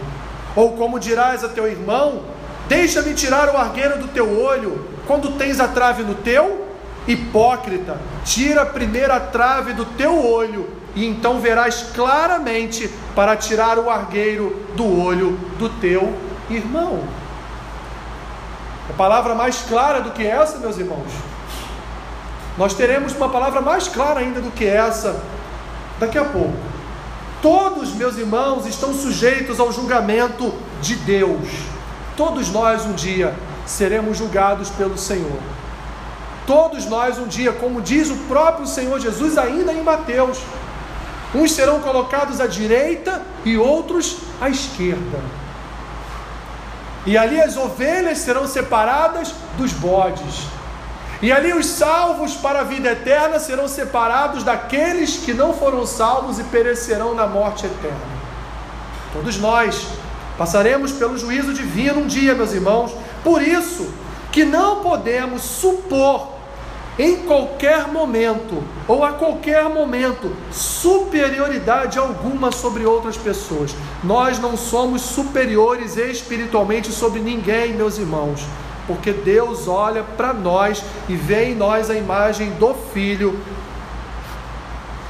Ou 0.56 0.74
como 0.74 1.00
dirás 1.00 1.44
a 1.44 1.50
teu 1.50 1.68
irmão: 1.68 2.22
Deixa-me 2.68 3.16
tirar 3.16 3.50
o 3.50 3.58
argueiro 3.58 3.98
do 3.98 4.08
teu 4.10 4.40
olho, 4.40 4.86
quando 5.08 5.38
tens 5.40 5.60
a 5.60 5.68
trave 5.68 6.04
no 6.04 6.14
teu? 6.14 6.68
Hipócrita, 7.08 7.98
tira 8.24 8.62
a 8.62 9.20
trave 9.20 9.74
do 9.74 9.86
teu 9.86 10.24
olho, 10.24 10.70
e 11.00 11.06
então 11.06 11.40
verás 11.40 11.92
claramente 11.96 12.94
para 13.16 13.38
tirar 13.38 13.80
o 13.80 13.90
argueiro 13.90 14.66
do 14.76 15.02
olho 15.02 15.40
do 15.58 15.70
teu 15.80 16.14
irmão. 16.50 17.02
A 18.90 18.94
palavra 18.98 19.34
mais 19.34 19.62
clara 19.62 20.02
do 20.02 20.12
que 20.12 20.28
essa, 20.28 20.58
meus 20.58 20.78
irmãos. 20.78 21.08
Nós 22.58 22.74
teremos 22.74 23.16
uma 23.16 23.30
palavra 23.30 23.62
mais 23.62 23.88
clara 23.88 24.20
ainda 24.20 24.42
do 24.42 24.52
que 24.52 24.66
essa 24.66 25.24
daqui 26.02 26.18
a 26.18 26.26
pouco. 26.26 26.58
Todos, 27.42 27.94
meus 27.94 28.18
irmãos, 28.18 28.66
estão 28.66 28.94
sujeitos 28.94 29.58
ao 29.58 29.72
julgamento 29.72 30.54
de 30.82 30.96
Deus. 30.96 31.48
Todos 32.18 32.50
nós 32.50 32.86
um 32.86 32.92
dia 32.92 33.34
seremos 33.66 34.18
julgados 34.18 34.70
pelo 34.72 34.98
Senhor. 34.98 35.40
Todos 36.46 36.88
nós 36.88 37.18
um 37.18 37.28
dia, 37.28 37.54
como 37.54 37.82
diz 37.82 38.10
o 38.10 38.18
próprio 38.28 38.68
Senhor 38.68 39.00
Jesus 39.00 39.38
ainda 39.38 39.72
em 39.72 39.82
Mateus, 39.82 40.40
uns 41.34 41.52
serão 41.52 41.80
colocados 41.80 42.40
à 42.42 42.48
direita 42.48 43.22
e 43.46 43.58
outros 43.58 44.18
à 44.42 44.50
esquerda. 44.50 45.20
E 47.06 47.18
ali 47.18 47.40
as 47.42 47.56
ovelhas 47.56 48.20
serão 48.20 48.48
separadas 48.48 49.34
dos 49.58 49.72
bodes. 49.74 50.48
E 51.22 51.32
ali 51.32 51.54
os 51.54 51.66
salvos 51.66 52.36
para 52.36 52.62
a 52.62 52.64
vida 52.64 52.92
eterna 52.92 53.40
serão 53.40 53.68
separados 53.68 54.44
daqueles 54.44 55.18
que 55.18 55.34
não 55.34 55.54
foram 55.54 55.86
salvos 55.86 56.40
e 56.40 56.44
perecerão 56.46 57.14
na 57.14 57.28
morte 57.28 57.66
eterna. 57.66 58.20
Todos 59.12 59.38
nós 59.38 59.88
passaremos 60.38 60.94
pelo 60.94 61.18
juízo 61.18 61.54
divino 61.54 62.02
um 62.02 62.08
dia, 62.08 62.34
meus 62.34 62.54
irmãos. 62.54 62.94
Por 63.24 63.42
isso 63.42 63.92
que 64.32 64.46
não 64.46 64.82
podemos 64.82 65.42
supor 65.42 66.39
em 67.00 67.16
qualquer 67.24 67.88
momento 67.88 68.62
ou 68.86 69.06
a 69.06 69.14
qualquer 69.14 69.70
momento 69.70 70.36
superioridade 70.52 71.98
alguma 71.98 72.52
sobre 72.52 72.86
outras 72.86 73.18
pessoas. 73.18 73.74
Nós 74.04 74.38
não 74.38 74.58
somos 74.58 75.02
superiores 75.02 75.96
espiritualmente 75.96 76.92
sobre 76.92 77.22
ninguém, 77.22 77.74
meus 77.74 77.98
irmãos, 77.98 78.42
porque 78.86 79.14
Deus 79.14 79.66
olha 79.66 80.04
para 80.04 80.34
nós 80.34 80.84
e 81.08 81.16
vê 81.16 81.46
em 81.46 81.56
nós 81.56 81.90
a 81.90 81.96
imagem 81.96 82.52
do 82.52 82.74
Filho 82.74 83.40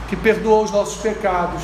que 0.08 0.16
perdoou 0.16 0.64
os 0.64 0.72
nossos 0.72 1.02
pecados, 1.02 1.64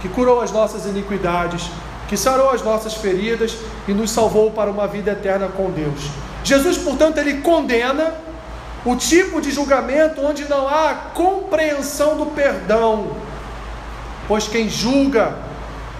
que 0.00 0.08
curou 0.08 0.40
as 0.40 0.52
nossas 0.52 0.86
iniquidades, 0.86 1.68
que 2.08 2.16
sarou 2.16 2.50
as 2.50 2.62
nossas 2.62 2.94
feridas 2.94 3.56
e 3.88 3.92
nos 3.92 4.12
salvou 4.12 4.52
para 4.52 4.70
uma 4.70 4.86
vida 4.86 5.12
eterna 5.12 5.48
com 5.48 5.70
Deus. 5.70 6.08
Jesus, 6.44 6.78
portanto, 6.78 7.18
ele 7.18 7.40
condena 7.40 8.14
o 8.84 8.96
tipo 8.96 9.40
de 9.40 9.50
julgamento 9.50 10.20
onde 10.20 10.48
não 10.48 10.68
há 10.68 10.94
compreensão 11.14 12.16
do 12.16 12.26
perdão, 12.26 13.16
pois 14.26 14.46
quem 14.46 14.68
julga 14.68 15.48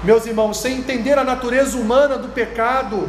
meus 0.02 0.26
irmãos, 0.26 0.60
sem 0.60 0.78
entender 0.78 1.18
a 1.18 1.24
natureza 1.24 1.76
humana 1.76 2.16
do 2.16 2.28
pecado. 2.28 3.08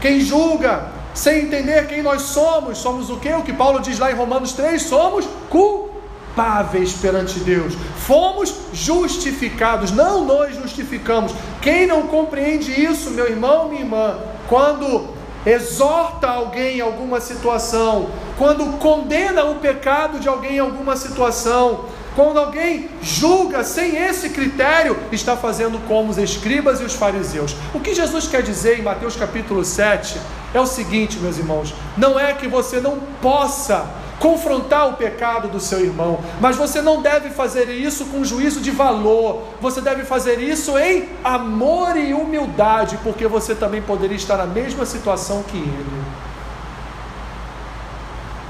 Quem 0.00 0.20
julga 0.20 0.90
sem 1.14 1.42
entender 1.42 1.86
quem 1.86 2.02
nós 2.02 2.22
somos, 2.22 2.78
somos 2.78 3.10
o 3.10 3.18
que? 3.18 3.32
O 3.32 3.42
que 3.42 3.52
Paulo 3.52 3.80
diz 3.80 3.98
lá 3.98 4.10
em 4.10 4.14
Romanos 4.14 4.52
3: 4.52 4.80
somos 4.82 5.26
culpáveis 5.50 6.94
perante 6.94 7.38
Deus. 7.40 7.74
Fomos 7.98 8.54
justificados, 8.72 9.90
não 9.90 10.24
nós 10.24 10.56
justificamos. 10.56 11.32
Quem 11.60 11.86
não 11.86 12.06
compreende 12.06 12.72
isso, 12.72 13.10
meu 13.10 13.28
irmão, 13.28 13.68
minha 13.68 13.82
irmã, 13.82 14.18
quando 14.48 15.10
exorta 15.44 16.28
alguém 16.28 16.78
em 16.78 16.80
alguma 16.80 17.20
situação, 17.20 18.10
quando 18.38 18.78
condena 18.78 19.44
o 19.44 19.56
pecado 19.56 20.18
de 20.18 20.28
alguém 20.28 20.56
em 20.56 20.60
alguma 20.60 20.96
situação, 20.96 21.84
quando 22.14 22.38
alguém 22.38 22.90
julga 23.00 23.64
sem 23.64 23.96
esse 23.96 24.30
critério, 24.30 24.98
está 25.10 25.36
fazendo 25.36 25.78
como 25.88 26.10
os 26.10 26.18
escribas 26.18 26.80
e 26.80 26.84
os 26.84 26.94
fariseus. 26.94 27.56
O 27.72 27.80
que 27.80 27.94
Jesus 27.94 28.26
quer 28.26 28.42
dizer 28.42 28.78
em 28.78 28.82
Mateus 28.82 29.16
capítulo 29.16 29.64
7 29.64 30.20
é 30.52 30.60
o 30.60 30.66
seguinte, 30.66 31.18
meus 31.18 31.38
irmãos: 31.38 31.74
não 31.96 32.20
é 32.20 32.34
que 32.34 32.46
você 32.46 32.80
não 32.80 32.98
possa 33.22 33.86
confrontar 34.22 34.88
o 34.88 34.92
pecado 34.92 35.48
do 35.48 35.58
seu 35.58 35.80
irmão, 35.80 36.20
mas 36.40 36.54
você 36.54 36.80
não 36.80 37.02
deve 37.02 37.30
fazer 37.30 37.68
isso 37.68 38.04
com 38.06 38.24
juízo 38.24 38.60
de 38.60 38.70
valor, 38.70 39.42
você 39.60 39.80
deve 39.80 40.04
fazer 40.04 40.38
isso 40.38 40.78
em 40.78 41.08
amor 41.24 41.96
e 41.96 42.14
humildade, 42.14 42.96
porque 43.02 43.26
você 43.26 43.52
também 43.52 43.82
poderia 43.82 44.16
estar 44.16 44.36
na 44.36 44.46
mesma 44.46 44.86
situação 44.86 45.42
que 45.42 45.56
ele. 45.56 46.02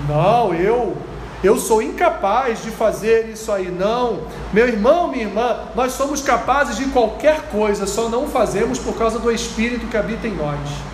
Não, 0.07 0.53
eu 0.53 0.95
eu 1.43 1.59
sou 1.59 1.83
incapaz 1.83 2.63
de 2.63 2.71
fazer 2.71 3.29
isso 3.31 3.51
aí. 3.51 3.69
Não, 3.69 4.21
meu 4.53 4.69
irmão, 4.69 5.09
minha 5.09 5.25
irmã, 5.25 5.61
nós 5.75 5.93
somos 5.93 6.21
capazes 6.21 6.77
de 6.77 6.85
qualquer 6.87 7.49
coisa, 7.51 7.87
só 7.87 8.11
não 8.11 8.29
fazemos 8.29 8.79
por 8.79 8.95
causa 8.95 9.19
do 9.19 9.31
Espírito 9.31 9.87
que 9.87 9.97
habita 9.97 10.29
em 10.29 10.35
nós. 10.35 10.92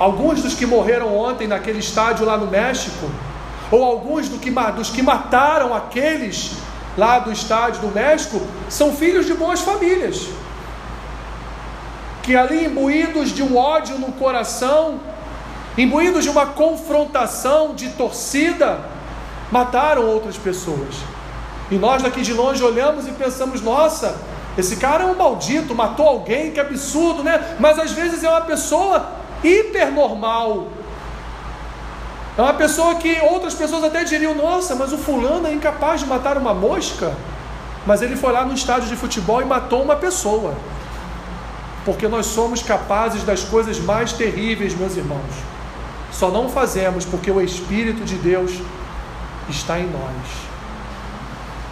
Alguns 0.00 0.42
dos 0.42 0.54
que 0.54 0.64
morreram 0.64 1.14
ontem 1.14 1.46
naquele 1.46 1.78
estádio 1.78 2.24
lá 2.24 2.38
no 2.38 2.46
México, 2.46 3.10
ou 3.70 3.84
alguns 3.84 4.30
do 4.30 4.38
que, 4.38 4.50
dos 4.74 4.88
que 4.88 5.02
mataram 5.02 5.74
aqueles 5.74 6.52
lá 6.96 7.18
do 7.18 7.30
estádio 7.30 7.82
do 7.82 7.88
México, 7.88 8.40
são 8.70 8.96
filhos 8.96 9.26
de 9.26 9.34
boas 9.34 9.60
famílias, 9.60 10.26
que 12.22 12.34
ali 12.34 12.64
imbuídos 12.64 13.30
de 13.30 13.42
um 13.42 13.58
ódio 13.58 13.98
no 13.98 14.10
coração, 14.12 14.98
imbuídos 15.76 16.24
de 16.24 16.30
uma 16.30 16.46
confrontação 16.46 17.74
de 17.74 17.90
torcida, 17.90 18.80
mataram 19.52 20.06
outras 20.06 20.38
pessoas. 20.38 20.94
E 21.70 21.74
nós 21.74 22.02
daqui 22.02 22.22
de 22.22 22.32
longe 22.32 22.64
olhamos 22.64 23.06
e 23.06 23.12
pensamos: 23.12 23.60
nossa, 23.60 24.16
esse 24.56 24.76
cara 24.76 25.04
é 25.04 25.06
um 25.06 25.14
maldito, 25.14 25.74
matou 25.74 26.08
alguém, 26.08 26.52
que 26.52 26.58
absurdo, 26.58 27.22
né? 27.22 27.56
Mas 27.60 27.78
às 27.78 27.92
vezes 27.92 28.24
é 28.24 28.30
uma 28.30 28.40
pessoa 28.40 29.19
hipernormal. 29.42 30.68
É 32.36 32.42
uma 32.42 32.54
pessoa 32.54 32.94
que 32.94 33.20
outras 33.20 33.54
pessoas 33.54 33.84
até 33.84 34.04
diriam: 34.04 34.34
nossa, 34.34 34.74
mas 34.74 34.92
o 34.92 34.98
fulano 34.98 35.46
é 35.46 35.52
incapaz 35.52 36.00
de 36.00 36.06
matar 36.06 36.38
uma 36.38 36.54
mosca. 36.54 37.14
Mas 37.86 38.02
ele 38.02 38.16
foi 38.16 38.32
lá 38.32 38.44
no 38.44 38.54
estádio 38.54 38.88
de 38.88 38.96
futebol 38.96 39.40
e 39.40 39.44
matou 39.44 39.82
uma 39.82 39.96
pessoa. 39.96 40.54
Porque 41.84 42.06
nós 42.08 42.26
somos 42.26 42.62
capazes 42.62 43.24
das 43.24 43.42
coisas 43.42 43.78
mais 43.78 44.12
terríveis, 44.12 44.74
meus 44.74 44.96
irmãos. 44.96 45.34
Só 46.12 46.30
não 46.30 46.48
fazemos 46.48 47.04
porque 47.04 47.30
o 47.30 47.40
Espírito 47.40 48.04
de 48.04 48.16
Deus 48.16 48.52
está 49.48 49.78
em 49.78 49.86
nós. 49.86 50.26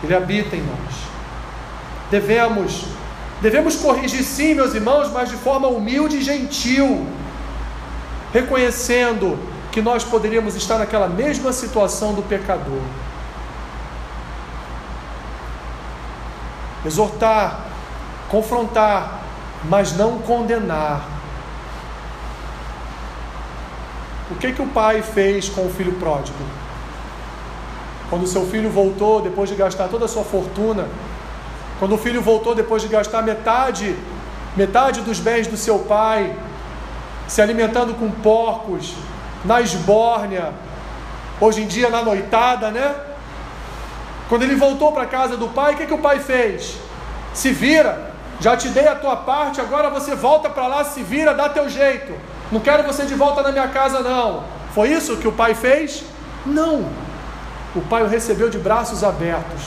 Ele 0.03 0.15
habita 0.15 0.57
em 0.57 0.63
nós. 0.63 0.95
Devemos 2.11 2.85
devemos 3.41 3.77
corrigir 3.77 4.25
sim, 4.25 4.55
meus 4.55 4.75
irmãos, 4.75 5.13
mas 5.13 5.29
de 5.29 5.37
forma 5.37 5.69
humilde 5.69 6.17
e 6.17 6.23
gentil 6.23 7.07
reconhecendo 8.33 9.39
que 9.71 9.83
nós 9.83 10.05
poderíamos 10.05 10.55
estar 10.55 10.79
naquela 10.79 11.09
mesma 11.09 11.53
situação 11.53 12.15
do 12.15 12.23
pecador. 12.23 12.83
Exortar, 16.85 17.67
confrontar, 18.29 19.23
mas 19.65 19.97
não 19.97 20.19
condenar. 20.19 21.07
O 24.31 24.35
que 24.37 24.53
que 24.53 24.63
o 24.63 24.67
pai 24.67 25.03
fez 25.03 25.49
com 25.49 25.67
o 25.67 25.71
filho 25.71 25.93
pródigo? 25.95 26.39
Quando 28.11 28.27
seu 28.27 28.47
filho 28.47 28.71
voltou 28.71 29.21
depois 29.21 29.49
de 29.51 29.57
gastar 29.57 29.89
toda 29.89 30.05
a 30.05 30.09
sua 30.09 30.25
fortuna, 30.25 30.87
quando 31.79 31.95
o 31.95 31.99
filho 31.99 32.23
voltou 32.23 32.55
depois 32.55 32.83
de 32.83 32.89
gastar 32.89 33.23
metade, 33.23 33.97
metade 34.57 35.01
dos 35.03 35.21
bens 35.21 35.47
do 35.47 35.57
seu 35.57 35.81
pai, 35.81 36.35
se 37.29 37.41
alimentando 37.43 37.95
com 37.95 38.11
porcos, 38.11 38.95
na 39.45 39.61
esbórnia, 39.61 40.53
hoje 41.41 41.63
em 41.63 41.67
dia 41.67 41.91
na 41.91 42.03
noitada, 42.03 42.71
né? 42.71 42.95
Quando 44.29 44.43
ele 44.43 44.57
voltou 44.57 44.91
para 44.93 45.07
casa 45.07 45.37
do 45.37 45.49
pai, 45.49 45.75
o 45.75 45.77
que, 45.77 45.87
que 45.87 45.95
o 45.95 45.99
pai 45.99 46.19
fez? 46.19 46.77
Se 47.33 47.53
vira, 47.53 48.13
já 48.41 48.57
te 48.57 48.69
dei 48.69 48.89
a 48.89 48.95
tua 48.95 49.17
parte, 49.17 49.61
agora 49.61 49.91
você 49.91 50.15
volta 50.15 50.49
para 50.49 50.67
lá, 50.67 50.85
se 50.85 51.03
vira, 51.03 51.35
dá 51.35 51.49
teu 51.49 51.69
jeito. 51.69 52.13
Não 52.51 52.61
quero 52.61 52.83
você 52.83 53.05
de 53.05 53.15
volta 53.15 53.43
na 53.43 53.53
minha 53.53 53.69
casa, 53.69 54.01
não. 54.01 54.45
Foi 54.75 54.89
isso 54.89 55.19
que 55.19 55.29
o 55.29 55.33
pai 55.33 55.55
fez? 55.55 56.03
Não. 56.47 56.89
O 57.75 57.81
pai 57.83 58.03
o 58.03 58.09
recebeu 58.09 58.49
de 58.49 58.59
braços 58.59 59.05
abertos, 59.05 59.63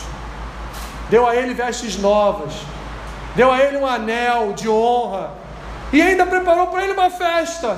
deu 1.09 1.27
a 1.27 1.35
ele 1.35 1.53
vestes 1.53 1.97
novas, 1.97 2.53
deu 3.35 3.51
a 3.51 3.59
ele 3.59 3.77
um 3.77 3.85
anel 3.85 4.53
de 4.53 4.67
honra, 4.67 5.40
e 5.93 6.01
ainda 6.01 6.25
preparou 6.25 6.67
para 6.67 6.83
ele 6.83 6.93
uma 6.93 7.09
festa. 7.09 7.77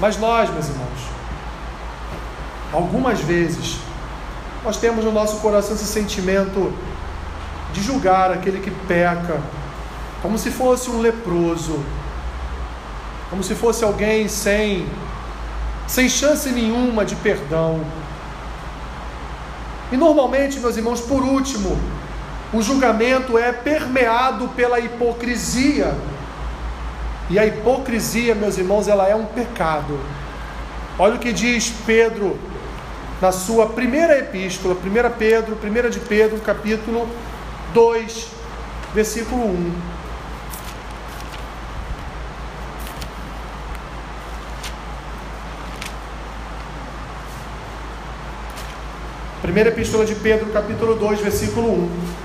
Mas 0.00 0.18
nós, 0.18 0.50
meus 0.50 0.68
irmãos, 0.68 1.00
algumas 2.72 3.20
vezes, 3.20 3.78
nós 4.64 4.76
temos 4.76 5.04
no 5.04 5.12
nosso 5.12 5.36
coração 5.38 5.74
esse 5.74 5.86
sentimento 5.86 6.72
de 7.72 7.82
julgar 7.82 8.32
aquele 8.32 8.60
que 8.60 8.70
peca, 8.70 9.40
como 10.20 10.38
se 10.38 10.50
fosse 10.50 10.90
um 10.90 11.00
leproso, 11.00 11.84
como 13.30 13.42
se 13.42 13.54
fosse 13.54 13.84
alguém 13.84 14.26
sem, 14.28 14.86
sem 15.86 16.08
chance 16.08 16.48
nenhuma 16.50 17.04
de 17.04 17.14
perdão. 17.16 17.84
E 19.92 19.96
normalmente, 19.96 20.58
meus 20.58 20.76
irmãos, 20.76 21.00
por 21.00 21.22
último, 21.22 21.78
o 22.54 22.62
julgamento 22.62 23.36
é 23.36 23.50
permeado 23.52 24.46
pela 24.50 24.78
hipocrisia. 24.78 25.92
E 27.28 27.36
a 27.36 27.44
hipocrisia, 27.44 28.32
meus 28.34 28.56
irmãos, 28.56 28.86
ela 28.86 29.08
é 29.08 29.14
um 29.14 29.26
pecado. 29.26 29.98
Olha 30.96 31.16
o 31.16 31.18
que 31.18 31.32
diz 31.32 31.74
Pedro 31.84 32.38
na 33.20 33.32
sua 33.32 33.66
primeira 33.66 34.16
epístola, 34.18 34.74
1 34.74 35.18
Pedro, 35.18 35.58
1 35.60 35.90
de 35.90 35.98
Pedro, 35.98 36.38
capítulo 36.40 37.08
2, 37.72 38.28
versículo 38.94 39.46
1. 39.46 39.74
Primeira 49.42 49.70
epístola 49.70 50.06
de 50.06 50.14
Pedro, 50.14 50.46
capítulo 50.52 50.94
2, 50.94 51.20
versículo 51.20 51.68
1. 51.68 52.23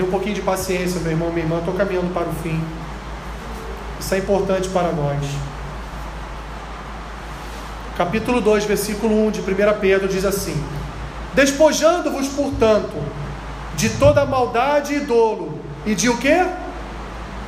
Tenha 0.00 0.08
um 0.08 0.12
pouquinho 0.12 0.34
de 0.34 0.40
paciência, 0.40 0.98
meu 1.00 1.12
irmão, 1.12 1.28
minha 1.28 1.44
irmã, 1.44 1.58
estou 1.58 1.74
caminhando 1.74 2.10
para 2.14 2.26
o 2.26 2.32
fim. 2.32 2.58
Isso 4.00 4.14
é 4.14 4.16
importante 4.16 4.66
para 4.70 4.92
nós. 4.92 5.18
Capítulo 7.98 8.40
2, 8.40 8.64
versículo 8.64 9.26
1 9.26 9.30
de 9.32 9.40
1 9.40 9.44
Pedro 9.78 10.08
diz 10.08 10.24
assim: 10.24 10.56
Despojando-vos, 11.34 12.28
portanto, 12.28 12.96
de 13.76 13.90
toda 13.90 14.24
maldade 14.24 14.94
e 14.94 15.00
dolo, 15.00 15.60
e 15.84 15.94
de 15.94 16.08
o 16.08 16.16
que? 16.16 16.46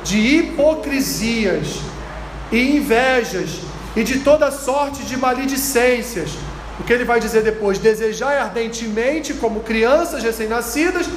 De 0.03 0.19
hipocrisias 0.19 1.79
e 2.51 2.75
invejas, 2.77 3.61
e 3.95 4.03
de 4.03 4.19
toda 4.19 4.51
sorte 4.51 5.01
de 5.05 5.17
maledicências. 5.17 6.29
O 6.79 6.83
que 6.83 6.93
ele 6.93 7.03
vai 7.03 7.19
dizer 7.19 7.41
depois? 7.41 7.79
Desejai 7.79 8.37
ardentemente, 8.37 9.33
como 9.33 9.61
crianças 9.61 10.21
recém-nascidas, 10.21 11.07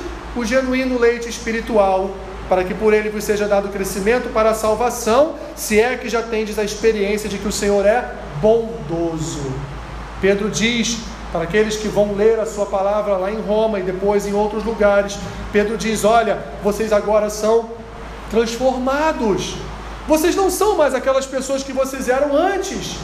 o 0.41 0.45
genuíno 0.45 0.99
leite 0.99 1.28
espiritual, 1.28 2.11
para 2.49 2.62
que 2.64 2.74
por 2.74 2.93
ele 2.93 3.09
vos 3.09 3.24
seja 3.24 3.49
dado 3.49 3.68
crescimento 3.68 4.32
para 4.32 4.51
a 4.51 4.55
salvação, 4.55 5.34
se 5.55 5.80
é 5.80 5.97
que 5.97 6.09
já 6.09 6.22
tendes 6.22 6.59
a 6.59 6.64
experiência 6.64 7.28
de 7.28 7.39
que 7.39 7.49
o 7.49 7.53
Senhor 7.53 7.84
é 7.84 8.12
bondoso. 8.41 9.51
Pedro 10.20 10.49
diz, 10.51 10.99
para 11.32 11.43
aqueles 11.43 11.76
que 11.76 11.89
vão 11.89 12.14
ler 12.14 12.39
a 12.39 12.47
sua 12.47 12.66
palavra 12.66 13.16
lá 13.16 13.30
em 13.30 13.41
Roma 13.41 13.80
e 13.80 13.82
depois 13.82 14.26
em 14.26 14.32
outros 14.32 14.64
lugares, 14.64 15.18
Pedro 15.53 15.76
diz: 15.76 16.05
Olha, 16.05 16.39
vocês 16.62 16.93
agora 16.93 17.28
são 17.28 17.70
transformados. 18.30 19.57
Vocês 20.07 20.37
não 20.37 20.51
são 20.51 20.76
mais 20.76 20.95
aquelas 20.95 21.26
pessoas 21.26 21.62
que 21.62 21.72
vocês 21.72 22.09
eram 22.09 22.37
antes. 22.37 22.97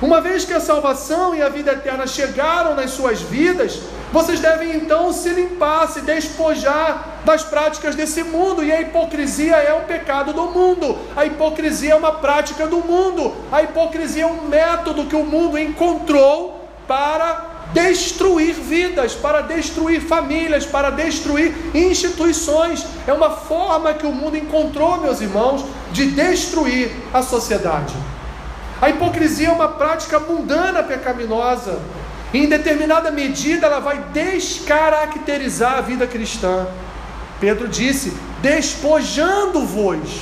Uma 0.00 0.20
vez 0.20 0.44
que 0.44 0.52
a 0.52 0.60
salvação 0.60 1.34
e 1.34 1.42
a 1.42 1.48
vida 1.48 1.72
eterna 1.72 2.06
chegaram 2.06 2.74
nas 2.74 2.90
suas 2.90 3.20
vidas, 3.20 3.80
vocês 4.12 4.40
devem 4.40 4.76
então 4.76 5.12
se 5.12 5.28
limpar, 5.30 5.88
se 5.88 6.00
despojar 6.00 7.20
das 7.24 7.42
práticas 7.42 7.94
desse 7.94 8.22
mundo. 8.22 8.64
E 8.64 8.72
a 8.72 8.80
hipocrisia 8.80 9.56
é 9.56 9.74
um 9.74 9.84
pecado 9.84 10.32
do 10.32 10.46
mundo. 10.46 10.96
A 11.16 11.26
hipocrisia 11.26 11.92
é 11.92 11.96
uma 11.96 12.12
prática 12.12 12.66
do 12.66 12.78
mundo. 12.78 13.34
A 13.50 13.62
hipocrisia 13.62 14.22
é 14.22 14.26
um 14.26 14.48
método 14.48 15.06
que 15.06 15.16
o 15.16 15.24
mundo 15.24 15.58
encontrou 15.58 16.68
para 16.86 17.56
destruir 17.72 18.54
vidas, 18.54 19.14
para 19.14 19.40
destruir 19.42 20.00
famílias, 20.00 20.64
para 20.64 20.90
destruir 20.90 21.54
instituições. 21.74 22.86
É 23.06 23.12
uma 23.12 23.30
forma 23.30 23.92
que 23.92 24.06
o 24.06 24.12
mundo 24.12 24.36
encontrou, 24.36 25.00
meus 25.00 25.20
irmãos, 25.20 25.64
de 25.92 26.10
destruir 26.12 26.90
a 27.12 27.22
sociedade. 27.22 27.94
A 28.80 28.90
hipocrisia 28.90 29.48
é 29.48 29.52
uma 29.52 29.68
prática 29.68 30.20
mundana 30.20 30.82
pecaminosa. 30.82 31.80
Em 32.32 32.48
determinada 32.48 33.10
medida, 33.10 33.66
ela 33.66 33.80
vai 33.80 33.98
descaracterizar 34.12 35.78
a 35.78 35.80
vida 35.80 36.06
cristã. 36.06 36.66
Pedro 37.40 37.68
disse: 37.68 38.16
despojando-vos, 38.42 40.20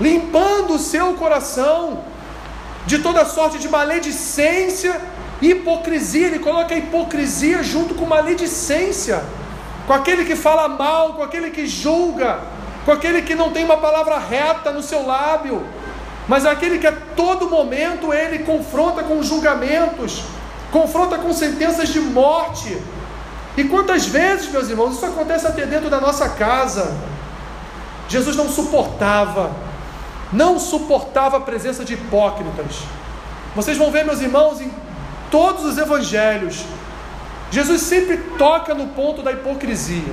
limpando 0.00 0.74
o 0.74 0.78
seu 0.78 1.14
coração 1.14 2.04
de 2.86 2.98
toda 2.98 3.24
sorte 3.24 3.58
de 3.58 3.68
maledicência, 3.68 5.00
hipocrisia. 5.40 6.26
Ele 6.26 6.38
coloca 6.38 6.74
a 6.74 6.78
hipocrisia 6.78 7.62
junto 7.62 7.94
com 7.94 8.06
maledicência, 8.06 9.22
com 9.86 9.92
aquele 9.92 10.24
que 10.24 10.36
fala 10.36 10.68
mal, 10.68 11.14
com 11.14 11.22
aquele 11.22 11.50
que 11.50 11.66
julga, 11.66 12.40
com 12.84 12.92
aquele 12.92 13.22
que 13.22 13.34
não 13.34 13.50
tem 13.50 13.64
uma 13.64 13.78
palavra 13.78 14.18
reta 14.18 14.70
no 14.70 14.82
seu 14.82 15.06
lábio 15.06 15.64
mas 16.30 16.46
aquele 16.46 16.78
que 16.78 16.86
a 16.86 16.92
todo 17.16 17.50
momento 17.50 18.14
ele 18.14 18.44
confronta 18.44 19.02
com 19.02 19.20
julgamentos, 19.20 20.22
confronta 20.70 21.18
com 21.18 21.32
sentenças 21.32 21.88
de 21.88 22.00
morte. 22.00 22.76
E 23.56 23.64
quantas 23.64 24.06
vezes, 24.06 24.50
meus 24.50 24.68
irmãos, 24.68 24.96
isso 24.96 25.06
acontece 25.06 25.46
até 25.46 25.66
dentro 25.66 25.90
da 25.90 26.00
nossa 26.00 26.28
casa. 26.30 26.96
Jesus 28.08 28.36
não 28.36 28.48
suportava, 28.48 29.52
não 30.32 30.58
suportava 30.58 31.36
a 31.36 31.40
presença 31.40 31.84
de 31.84 31.94
hipócritas. 31.94 32.82
Vocês 33.54 33.76
vão 33.76 33.90
ver, 33.90 34.04
meus 34.04 34.20
irmãos, 34.20 34.60
em 34.60 34.70
todos 35.30 35.64
os 35.64 35.78
evangelhos, 35.78 36.64
Jesus 37.50 37.82
sempre 37.82 38.16
toca 38.38 38.74
no 38.74 38.88
ponto 38.88 39.22
da 39.22 39.32
hipocrisia. 39.32 40.12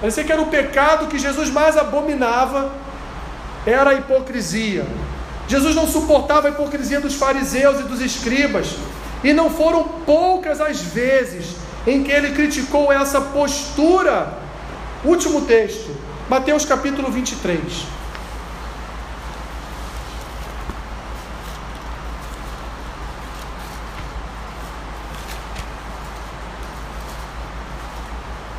Parecia 0.00 0.24
que 0.24 0.32
era 0.32 0.40
o 0.40 0.46
pecado 0.46 1.06
que 1.06 1.18
Jesus 1.18 1.50
mais 1.50 1.76
abominava 1.76 2.72
era 3.66 3.90
a 3.90 3.94
hipocrisia. 3.94 4.84
Jesus 5.46 5.74
não 5.74 5.86
suportava 5.86 6.48
a 6.48 6.50
hipocrisia 6.50 7.00
dos 7.00 7.14
fariseus 7.14 7.80
e 7.80 7.82
dos 7.84 8.00
escribas, 8.00 8.76
e 9.22 9.32
não 9.32 9.50
foram 9.50 9.84
poucas 10.04 10.60
as 10.60 10.80
vezes 10.80 11.56
em 11.86 12.02
que 12.02 12.10
ele 12.10 12.32
criticou 12.32 12.92
essa 12.92 13.20
postura. 13.20 14.38
Último 15.04 15.42
texto, 15.42 15.96
Mateus 16.28 16.64
capítulo 16.64 17.10
23. 17.10 17.86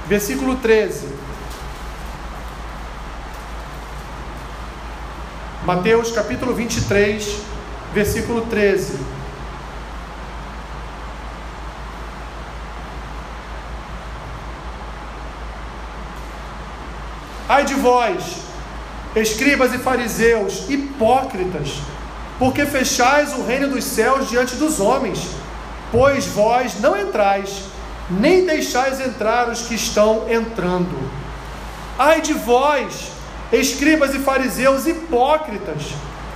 Versículo 0.07 0.57
13. 0.57 1.07
Mateus 5.65 6.11
capítulo 6.11 6.53
23, 6.53 7.39
versículo 7.93 8.41
13. 8.41 9.12
Ai 17.47 17.65
de 17.65 17.73
vós, 17.73 18.23
escribas 19.15 19.73
e 19.73 19.77
fariseus, 19.77 20.69
hipócritas, 20.69 21.73
porque 22.39 22.65
fechais 22.65 23.33
o 23.33 23.43
reino 23.43 23.67
dos 23.67 23.83
céus 23.83 24.29
diante 24.29 24.55
dos 24.55 24.79
homens, 24.79 25.27
pois 25.91 26.25
vós 26.25 26.79
não 26.79 26.97
entrais, 26.97 27.63
nem 28.09 28.45
deixais 28.45 29.01
entrar 29.01 29.49
os 29.49 29.63
que 29.63 29.75
estão 29.75 30.25
entrando. 30.29 30.97
Ai 31.99 32.21
de 32.21 32.33
vós, 32.33 33.11
escribas 33.51 34.15
e 34.15 34.19
fariseus 34.19 34.87
hipócritas, 34.87 35.83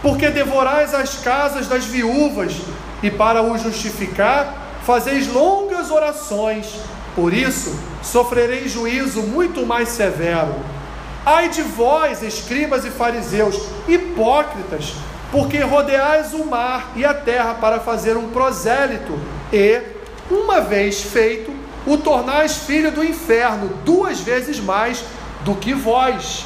porque 0.02 0.30
devorais 0.30 0.94
as 0.94 1.20
casas 1.20 1.68
das 1.68 1.86
viúvas 1.86 2.54
e 3.02 3.10
para 3.10 3.42
o 3.42 3.58
justificar 3.58 4.68
fazeis 4.86 5.28
longas 5.28 5.90
orações, 5.90 6.68
por 7.16 7.34
isso 7.34 7.78
sofrereis 8.04 8.72
juízo 8.72 9.22
muito 9.22 9.66
mais 9.66 9.90
severo. 9.90 10.77
Ai 11.30 11.50
de 11.50 11.62
vós, 11.62 12.24
escribas 12.24 12.86
e 12.86 12.90
fariseus, 12.90 13.60
hipócritas, 13.86 14.94
porque 15.30 15.60
rodeais 15.60 16.34
o 16.34 16.46
mar 16.46 16.94
e 16.96 17.04
a 17.04 17.14
terra 17.14 17.56
para 17.56 17.82
fazer 17.82 18.16
um 18.16 18.30
prosélito, 18.30 19.20
e, 19.52 19.82
uma 20.32 20.62
vez 20.62 21.02
feito, 21.02 21.54
o 21.86 21.98
tornais 21.98 22.60
filho 22.60 22.94
do 22.94 23.04
inferno 23.04 23.68
duas 23.84 24.22
vezes 24.22 24.58
mais 24.62 25.04
do 25.42 25.54
que 25.56 25.74
vós. 25.74 26.46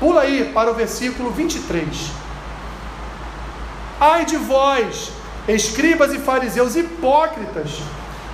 Pula 0.00 0.22
aí 0.22 0.50
para 0.52 0.72
o 0.72 0.74
versículo 0.74 1.30
23. 1.30 2.10
Ai 4.00 4.24
de 4.24 4.36
vós, 4.36 5.12
escribas 5.46 6.12
e 6.12 6.18
fariseus 6.18 6.74
hipócritas, 6.74 7.70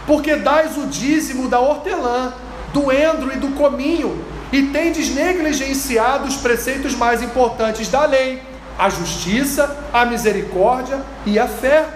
porque 0.06 0.36
dais 0.36 0.78
o 0.78 0.86
dízimo 0.86 1.46
da 1.46 1.60
hortelã, 1.60 2.32
do 2.72 2.90
endro 2.90 3.30
e 3.30 3.36
do 3.36 3.48
cominho, 3.48 4.29
e 4.52 4.62
tendes 4.62 5.14
negligenciado 5.14 6.26
os 6.26 6.36
preceitos 6.36 6.94
mais 6.94 7.22
importantes 7.22 7.88
da 7.88 8.04
lei, 8.04 8.42
a 8.78 8.88
justiça, 8.88 9.76
a 9.92 10.04
misericórdia 10.04 11.00
e 11.24 11.38
a 11.38 11.46
fé. 11.46 11.86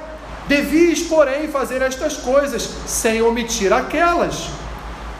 Devias, 0.46 1.00
porém, 1.00 1.48
fazer 1.48 1.80
estas 1.82 2.16
coisas 2.16 2.68
sem 2.86 3.22
omitir 3.22 3.72
aquelas. 3.72 4.48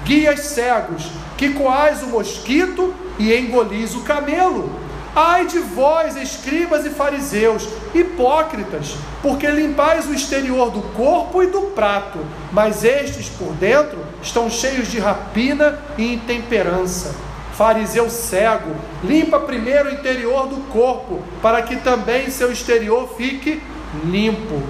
Guias 0.05 0.41
cegos, 0.41 1.11
que 1.37 1.55
coais 1.55 2.03
o 2.03 2.09
mosquito 2.09 2.95
e 3.19 3.35
engolis 3.35 3.95
o 3.95 4.03
camelo. 4.03 4.71
Ai 5.17 5.47
de 5.47 5.61
vós, 5.61 6.17
escribas 6.17 6.85
e 6.85 6.91
fariseus, 6.91 7.69
hipócritas, 7.95 8.97
porque 9.23 9.47
limpais 9.47 10.07
o 10.07 10.13
exterior 10.13 10.71
do 10.71 10.83
corpo 10.93 11.43
e 11.43 11.47
do 11.47 11.63
prato, 11.71 12.19
mas 12.53 12.85
estes 12.85 13.29
por 13.29 13.53
dentro 13.55 13.99
estão 14.25 14.51
cheios 14.51 14.89
de 14.89 14.99
rapina 14.99 15.79
e 15.99 16.15
intemperança. 16.15 17.15
Fariseu 17.57 18.11
cego, 18.11 18.75
limpa 19.05 19.39
primeiro 19.39 19.91
o 19.91 19.93
interior 19.93 20.49
do 20.49 20.57
corpo, 20.73 21.23
para 21.41 21.63
que 21.63 21.77
também 21.77 22.31
seu 22.31 22.51
exterior 22.51 23.15
fique 23.17 23.63
limpo. 24.05 24.61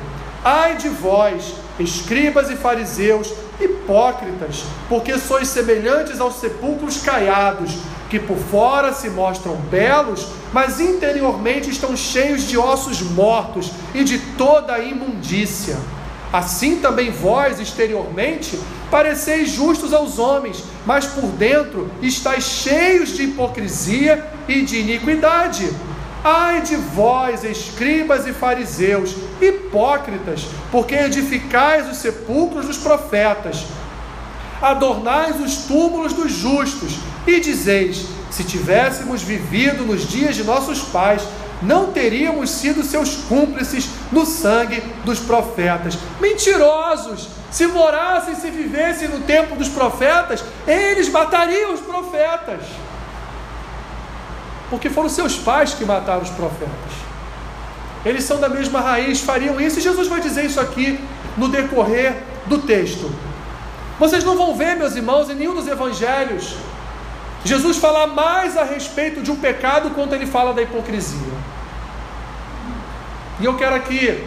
Ai 0.45 0.77
de 0.77 0.91
vós, 0.91 1.55
escribas 1.79 2.51
e 2.51 2.57
fariseus, 2.57 3.33
hipócritas, 3.59 4.65
porque 4.89 5.19
sois 5.19 5.49
semelhantes 5.49 6.21
aos 6.21 6.35
sepulcros 6.35 6.99
caiados, 6.99 7.79
que 8.11 8.19
por 8.19 8.37
fora 8.37 8.93
se 8.93 9.09
mostram 9.09 9.57
belos, 9.57 10.27
mas 10.53 10.79
interiormente 10.81 11.71
estão 11.71 11.97
cheios 11.97 12.47
de 12.47 12.59
ossos 12.59 13.01
mortos 13.01 13.73
e 13.95 14.05
de 14.05 14.19
toda 14.37 14.75
a 14.75 14.81
imundícia. 14.81 15.79
Assim 16.35 16.81
também 16.81 17.13
vós, 17.13 17.61
exteriormente, 17.61 18.59
pareceis 18.91 19.51
justos 19.51 19.93
aos 19.93 20.19
homens, 20.19 20.65
mas 20.85 21.07
por 21.07 21.27
dentro 21.27 21.89
estáis 22.03 22.43
cheios 22.43 23.11
de 23.11 23.23
hipocrisia 23.23 24.27
e 24.49 24.63
de 24.63 24.81
iniquidade. 24.81 25.71
Ai 26.25 26.61
de 26.63 26.75
vós, 26.75 27.45
escribas 27.45 28.27
e 28.27 28.33
fariseus, 28.33 29.15
hipócritas, 29.41 30.49
porque 30.73 30.97
edificais 30.97 31.89
os 31.89 31.99
sepulcros 31.99 32.67
dos 32.67 32.79
profetas, 32.79 33.67
adornais 34.61 35.41
os 35.41 35.59
túmulos 35.67 36.15
dos 36.15 36.33
justos, 36.33 36.99
e 37.29 37.39
dizeis: 37.39 38.07
se 38.33 38.43
tivéssemos 38.43 39.23
vivido 39.23 39.85
nos 39.85 40.05
dias 40.05 40.35
de 40.35 40.43
nossos 40.43 40.81
pais, 40.81 41.23
não 41.65 41.93
teríamos 41.93 42.51
sido 42.51 42.83
seus 42.83 43.17
cúmplices 43.17 43.89
no 44.13 44.25
sangue 44.25 44.83
dos 45.05 45.19
profetas. 45.21 45.99
Mentirosos! 46.21 47.29
Se 47.51 47.67
morassem, 47.67 48.35
se 48.35 48.51
vivessem 48.51 49.09
no 49.09 49.21
tempo 49.21 49.55
dos 49.55 49.69
profetas, 49.69 50.45
eles 50.67 51.09
matariam 51.09 51.73
os 51.73 51.81
profetas 51.81 52.61
porque 54.75 54.91
foram 54.91 55.09
seus 55.09 55.37
pais 55.37 55.75
que 55.75 55.85
mataram 55.85 56.23
os 56.23 56.31
profetas. 56.31 56.93
Eles 58.05 58.25
são 58.25 58.41
da 58.41 58.49
mesma 58.49 58.81
raiz, 58.81 59.21
fariam 59.21 59.61
isso, 59.61 59.79
e 59.79 59.83
Jesus 59.83 60.09
vai 60.09 60.21
dizer 60.21 60.45
isso 60.45 60.61
aqui 60.61 60.99
no 61.37 61.49
decorrer 61.49 62.17
do 62.47 62.59
texto. 62.59 63.11
Vocês 63.99 64.25
não 64.25 64.37
vão 64.37 64.57
ver, 64.57 64.77
meus 64.77 64.97
irmãos, 64.97 65.31
em 65.31 65.35
nenhum 65.35 65.55
dos 65.55 65.69
evangelhos, 65.69 66.57
Jesus 67.45 67.77
falar 67.77 68.09
mais 68.09 68.57
a 68.57 68.65
respeito 68.65 69.21
de 69.21 69.31
um 69.31 69.37
pecado 69.37 69.91
quanto 69.91 70.15
ele 70.15 70.27
fala 70.27 70.53
da 70.53 70.63
hipocrisia. 70.63 71.54
E 73.41 73.45
eu 73.45 73.57
quero 73.57 73.75
aqui 73.75 74.25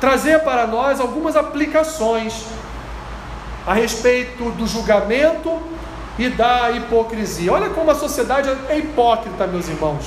trazer 0.00 0.40
para 0.40 0.66
nós 0.66 1.00
algumas 1.00 1.36
aplicações 1.36 2.44
a 3.66 3.74
respeito 3.74 4.50
do 4.50 4.66
julgamento 4.66 5.60
e 6.18 6.28
da 6.28 6.70
hipocrisia. 6.70 7.52
Olha 7.52 7.70
como 7.70 7.90
a 7.90 7.94
sociedade 7.94 8.48
é 8.68 8.78
hipócrita, 8.78 9.46
meus 9.46 9.68
irmãos. 9.68 10.04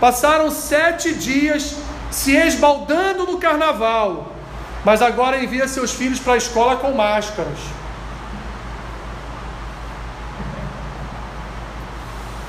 Passaram 0.00 0.50
sete 0.50 1.14
dias 1.14 1.76
se 2.10 2.34
esbaldando 2.34 3.26
no 3.26 3.38
carnaval, 3.38 4.32
mas 4.84 5.02
agora 5.02 5.42
envia 5.42 5.68
seus 5.68 5.92
filhos 5.92 6.18
para 6.18 6.34
a 6.34 6.38
escola 6.38 6.76
com 6.76 6.92
máscaras. 6.92 7.58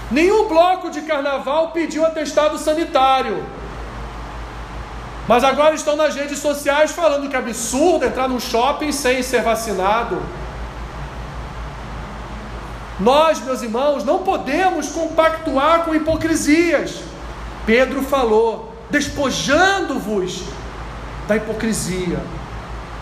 Nenhum 0.09 0.47
bloco 0.47 0.89
de 0.89 1.01
carnaval 1.01 1.71
pediu 1.71 2.05
atestado 2.05 2.57
sanitário. 2.57 3.43
Mas 5.27 5.43
agora 5.43 5.75
estão 5.75 5.95
nas 5.95 6.15
redes 6.15 6.39
sociais 6.39 6.91
falando 6.91 7.29
que 7.29 7.35
é 7.35 7.39
absurdo 7.39 8.05
entrar 8.05 8.27
num 8.27 8.39
shopping 8.39 8.91
sem 8.91 9.21
ser 9.21 9.41
vacinado. 9.41 10.21
Nós, 12.99 13.39
meus 13.39 13.61
irmãos, 13.61 14.03
não 14.03 14.19
podemos 14.19 14.89
compactuar 14.89 15.83
com 15.83 15.95
hipocrisias. 15.95 17.01
Pedro 17.65 18.03
falou: 18.03 18.75
despojando-vos 18.89 20.43
da 21.27 21.37
hipocrisia. 21.37 22.19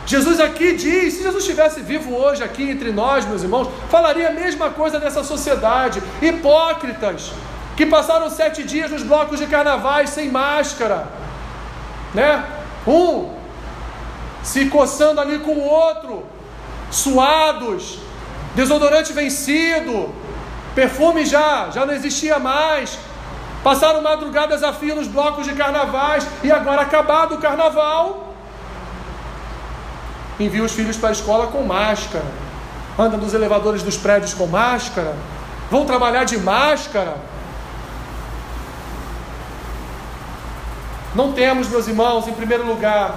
Jesus 0.05 0.39
aqui 0.39 0.73
diz: 0.73 1.15
se 1.15 1.23
Jesus 1.23 1.43
estivesse 1.43 1.81
vivo 1.81 2.15
hoje 2.15 2.43
aqui 2.43 2.69
entre 2.69 2.91
nós, 2.91 3.25
meus 3.25 3.43
irmãos, 3.43 3.67
falaria 3.89 4.29
a 4.29 4.31
mesma 4.31 4.69
coisa 4.69 4.99
dessa 4.99 5.23
sociedade. 5.23 6.01
Hipócritas 6.21 7.31
que 7.75 7.85
passaram 7.85 8.29
sete 8.29 8.63
dias 8.63 8.91
nos 8.91 9.03
blocos 9.03 9.39
de 9.39 9.47
carnavais 9.47 10.09
sem 10.09 10.29
máscara, 10.29 11.07
né? 12.13 12.43
Um 12.87 13.37
se 14.43 14.65
coçando 14.67 15.19
ali 15.21 15.39
com 15.39 15.51
o 15.51 15.65
outro, 15.65 16.25
suados, 16.89 17.99
desodorante 18.55 19.13
vencido, 19.13 20.13
perfume 20.73 21.25
já, 21.25 21.69
já 21.71 21.85
não 21.85 21.93
existia 21.93 22.39
mais. 22.39 22.97
Passaram 23.63 24.01
madrugadas 24.01 24.63
a 24.63 24.71
fio 24.71 24.95
nos 24.95 25.07
blocos 25.07 25.45
de 25.45 25.53
carnavais 25.53 26.25
e 26.43 26.51
agora 26.51 26.81
acabado 26.81 27.35
o 27.35 27.37
carnaval, 27.39 28.33
envia 30.39 30.63
os 30.63 30.71
filhos 30.71 30.95
para 30.95 31.09
a 31.09 31.11
escola 31.11 31.47
com 31.47 31.61
máscara, 31.63 32.23
anda 32.97 33.17
nos 33.17 33.33
elevadores 33.33 33.83
dos 33.83 33.97
prédios 33.97 34.33
com 34.33 34.47
máscara, 34.47 35.13
vão 35.69 35.85
trabalhar 35.85 36.23
de 36.23 36.37
máscara. 36.37 37.17
Não 41.15 41.31
temos, 41.33 41.67
meus 41.67 41.87
irmãos, 41.87 42.27
em 42.27 42.33
primeiro 42.33 42.65
lugar, 42.65 43.15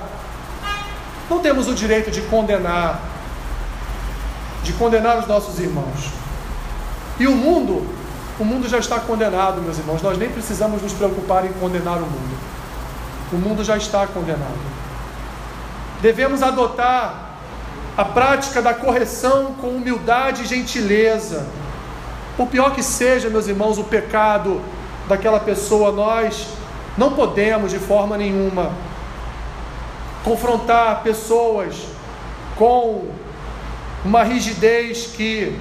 não 1.28 1.40
temos 1.40 1.68
o 1.68 1.74
direito 1.74 2.10
de 2.10 2.22
condenar 2.22 3.12
de 4.62 4.72
condenar 4.74 5.18
os 5.18 5.26
nossos 5.26 5.58
irmãos. 5.58 6.10
E 7.18 7.26
o 7.26 7.32
mundo, 7.32 7.86
o 8.38 8.44
mundo 8.44 8.68
já 8.68 8.78
está 8.78 8.98
condenado, 9.00 9.60
meus 9.60 9.78
irmãos. 9.78 10.02
Nós 10.02 10.16
nem 10.16 10.30
precisamos 10.30 10.80
nos 10.82 10.92
preocupar 10.92 11.44
em 11.44 11.52
condenar 11.54 11.96
o 11.96 12.06
mundo. 12.06 12.38
O 13.32 13.36
mundo 13.36 13.64
já 13.64 13.76
está 13.76 14.06
condenado. 14.06 14.58
Devemos 16.00 16.42
adotar 16.42 17.30
a 17.96 18.04
prática 18.04 18.62
da 18.62 18.72
correção 18.72 19.54
com 19.60 19.68
humildade 19.68 20.42
e 20.42 20.46
gentileza. 20.46 21.46
Por 22.36 22.46
pior 22.46 22.74
que 22.74 22.82
seja, 22.82 23.28
meus 23.28 23.46
irmãos, 23.46 23.78
o 23.78 23.84
pecado 23.84 24.60
daquela 25.08 25.40
pessoa, 25.40 25.92
nós 25.92 26.46
não 26.96 27.12
podemos 27.12 27.70
de 27.70 27.78
forma 27.78 28.16
nenhuma 28.16 28.72
confrontar 30.24 31.02
pessoas 31.02 31.74
com 32.56 33.08
uma 34.04 34.22
rigidez 34.22 35.06
que, 35.06 35.58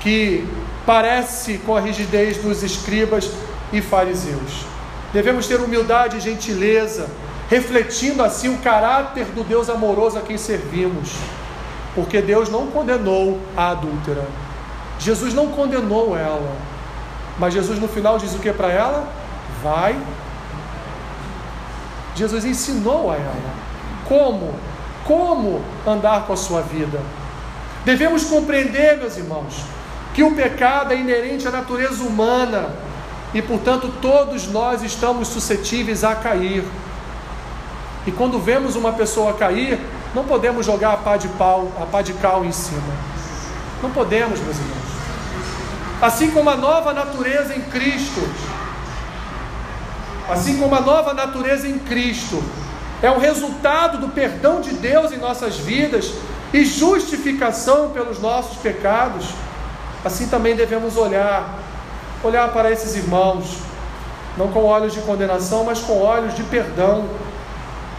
que 0.00 0.46
parece 0.84 1.58
com 1.58 1.76
a 1.76 1.80
rigidez 1.80 2.38
dos 2.38 2.62
escribas 2.62 3.30
e 3.72 3.80
fariseus. 3.80 4.64
Devemos 5.12 5.46
ter 5.46 5.60
humildade 5.60 6.16
e 6.16 6.20
gentileza, 6.20 7.08
refletindo 7.48 8.22
assim 8.22 8.48
o 8.48 8.58
caráter 8.58 9.26
do 9.26 9.44
Deus 9.44 9.68
amoroso 9.68 10.18
a 10.18 10.22
quem 10.22 10.38
servimos, 10.38 11.10
porque 11.94 12.20
Deus 12.20 12.48
não 12.48 12.68
condenou 12.68 13.38
a 13.56 13.70
adúltera, 13.70 14.26
Jesus 14.98 15.34
não 15.34 15.48
condenou 15.48 16.16
ela, 16.16 16.56
mas 17.38 17.52
Jesus 17.54 17.78
no 17.78 17.88
final 17.88 18.18
diz 18.18 18.34
o 18.34 18.38
que 18.38 18.52
para 18.52 18.70
ela? 18.70 19.08
Vai. 19.62 19.96
Jesus 22.14 22.44
ensinou 22.44 23.10
a 23.10 23.16
ela 23.16 23.54
como, 24.06 24.54
como 25.04 25.62
andar 25.86 26.26
com 26.26 26.32
a 26.32 26.36
sua 26.36 26.60
vida. 26.60 27.00
Devemos 27.84 28.24
compreender, 28.24 28.98
meus 28.98 29.16
irmãos, 29.16 29.64
que 30.14 30.22
o 30.22 30.34
pecado 30.34 30.92
é 30.92 30.96
inerente 30.96 31.48
à 31.48 31.50
natureza 31.50 32.04
humana 32.04 32.70
e, 33.34 33.40
portanto, 33.40 33.92
todos 34.00 34.46
nós 34.46 34.82
estamos 34.82 35.28
suscetíveis 35.28 36.04
a 36.04 36.14
cair. 36.14 36.64
E 38.06 38.12
quando 38.12 38.38
vemos 38.38 38.76
uma 38.76 38.92
pessoa 38.92 39.32
cair, 39.32 39.80
não 40.14 40.24
podemos 40.24 40.66
jogar 40.66 40.92
a 40.92 40.96
pá 40.98 41.16
de 41.16 41.28
pau, 41.28 41.72
a 41.80 41.86
pá 41.86 42.02
de 42.02 42.12
cal 42.14 42.44
em 42.44 42.52
cima. 42.52 42.82
Não 43.82 43.90
podemos, 43.90 44.38
meus 44.40 44.56
irmãos. 44.56 44.82
Assim 46.00 46.30
como 46.30 46.50
a 46.50 46.56
nova 46.56 46.92
natureza 46.92 47.54
em 47.54 47.60
Cristo, 47.62 48.20
assim 50.32 50.58
como 50.58 50.74
a 50.74 50.80
nova 50.80 51.12
natureza 51.12 51.68
em 51.68 51.78
Cristo. 51.78 52.42
É 53.02 53.10
o 53.10 53.18
resultado 53.18 53.98
do 53.98 54.08
perdão 54.08 54.60
de 54.60 54.70
Deus 54.70 55.12
em 55.12 55.18
nossas 55.18 55.56
vidas 55.56 56.12
e 56.52 56.64
justificação 56.64 57.90
pelos 57.90 58.20
nossos 58.20 58.58
pecados, 58.58 59.26
assim 60.04 60.28
também 60.28 60.54
devemos 60.54 60.96
olhar, 60.96 61.58
olhar 62.22 62.48
para 62.52 62.70
esses 62.70 62.94
irmãos, 62.94 63.58
não 64.36 64.48
com 64.48 64.64
olhos 64.64 64.94
de 64.94 65.00
condenação, 65.00 65.64
mas 65.64 65.80
com 65.80 66.00
olhos 66.00 66.34
de 66.34 66.42
perdão, 66.44 67.04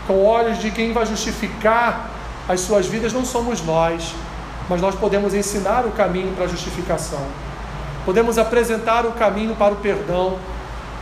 com 0.07 0.23
olhos 0.23 0.59
de 0.59 0.71
quem 0.71 0.91
vai 0.91 1.05
justificar 1.05 2.09
as 2.47 2.61
suas 2.61 2.87
vidas, 2.87 3.13
não 3.13 3.25
somos 3.25 3.61
nós, 3.61 4.13
mas 4.69 4.81
nós 4.81 4.95
podemos 4.95 5.33
ensinar 5.33 5.85
o 5.85 5.91
caminho 5.91 6.33
para 6.33 6.45
a 6.45 6.47
justificação, 6.47 7.21
podemos 8.05 8.37
apresentar 8.37 9.05
o 9.05 9.11
caminho 9.11 9.55
para 9.55 9.73
o 9.73 9.77
perdão, 9.77 10.37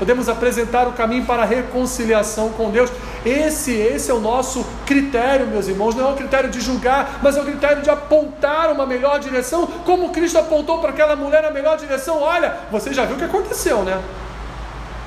podemos 0.01 0.27
apresentar 0.27 0.87
o 0.87 0.93
caminho 0.93 1.25
para 1.25 1.43
a 1.43 1.45
reconciliação 1.45 2.49
com 2.49 2.71
Deus. 2.71 2.91
Esse, 3.23 3.71
esse 3.71 4.09
é 4.09 4.13
o 4.15 4.19
nosso 4.19 4.65
critério, 4.83 5.45
meus 5.45 5.67
irmãos. 5.67 5.93
Não 5.93 6.09
é 6.09 6.11
o 6.11 6.15
critério 6.15 6.49
de 6.49 6.59
julgar, 6.59 7.19
mas 7.21 7.37
é 7.37 7.41
o 7.41 7.45
critério 7.45 7.83
de 7.83 7.89
apontar 7.91 8.71
uma 8.71 8.83
melhor 8.87 9.19
direção, 9.19 9.67
como 9.85 10.09
Cristo 10.09 10.39
apontou 10.39 10.79
para 10.79 10.89
aquela 10.89 11.15
mulher 11.15 11.45
a 11.45 11.51
melhor 11.51 11.77
direção. 11.77 12.19
Olha, 12.19 12.57
você 12.71 12.91
já 12.91 13.05
viu 13.05 13.15
o 13.15 13.19
que 13.19 13.25
aconteceu, 13.25 13.83
né? 13.83 14.01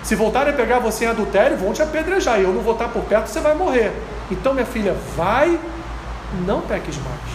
Se 0.04 0.14
voltarem 0.14 0.54
a 0.54 0.56
pegar 0.56 0.78
você 0.78 1.06
em 1.06 1.08
adultério, 1.08 1.56
vão 1.56 1.72
te 1.72 1.82
apedrejar. 1.82 2.38
E 2.38 2.44
eu 2.44 2.52
não 2.52 2.62
vou 2.62 2.74
estar 2.74 2.86
por 2.86 3.02
perto, 3.02 3.26
você 3.26 3.40
vai 3.40 3.56
morrer. 3.56 3.92
Então, 4.30 4.54
minha 4.54 4.64
filha, 4.64 4.94
vai, 5.16 5.58
não 6.46 6.60
peques 6.60 6.98
mais. 6.98 7.34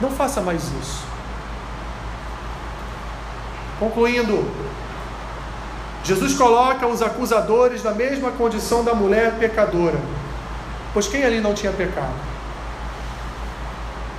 Não 0.00 0.10
faça 0.12 0.40
mais 0.40 0.62
isso. 0.80 1.04
Concluindo, 3.80 4.48
Jesus 6.06 6.34
coloca 6.34 6.86
os 6.86 7.02
acusadores 7.02 7.82
na 7.82 7.90
mesma 7.90 8.30
condição 8.30 8.84
da 8.84 8.94
mulher 8.94 9.38
pecadora, 9.40 9.98
pois 10.94 11.08
quem 11.08 11.24
ali 11.24 11.40
não 11.40 11.52
tinha 11.52 11.72
pecado? 11.72 12.14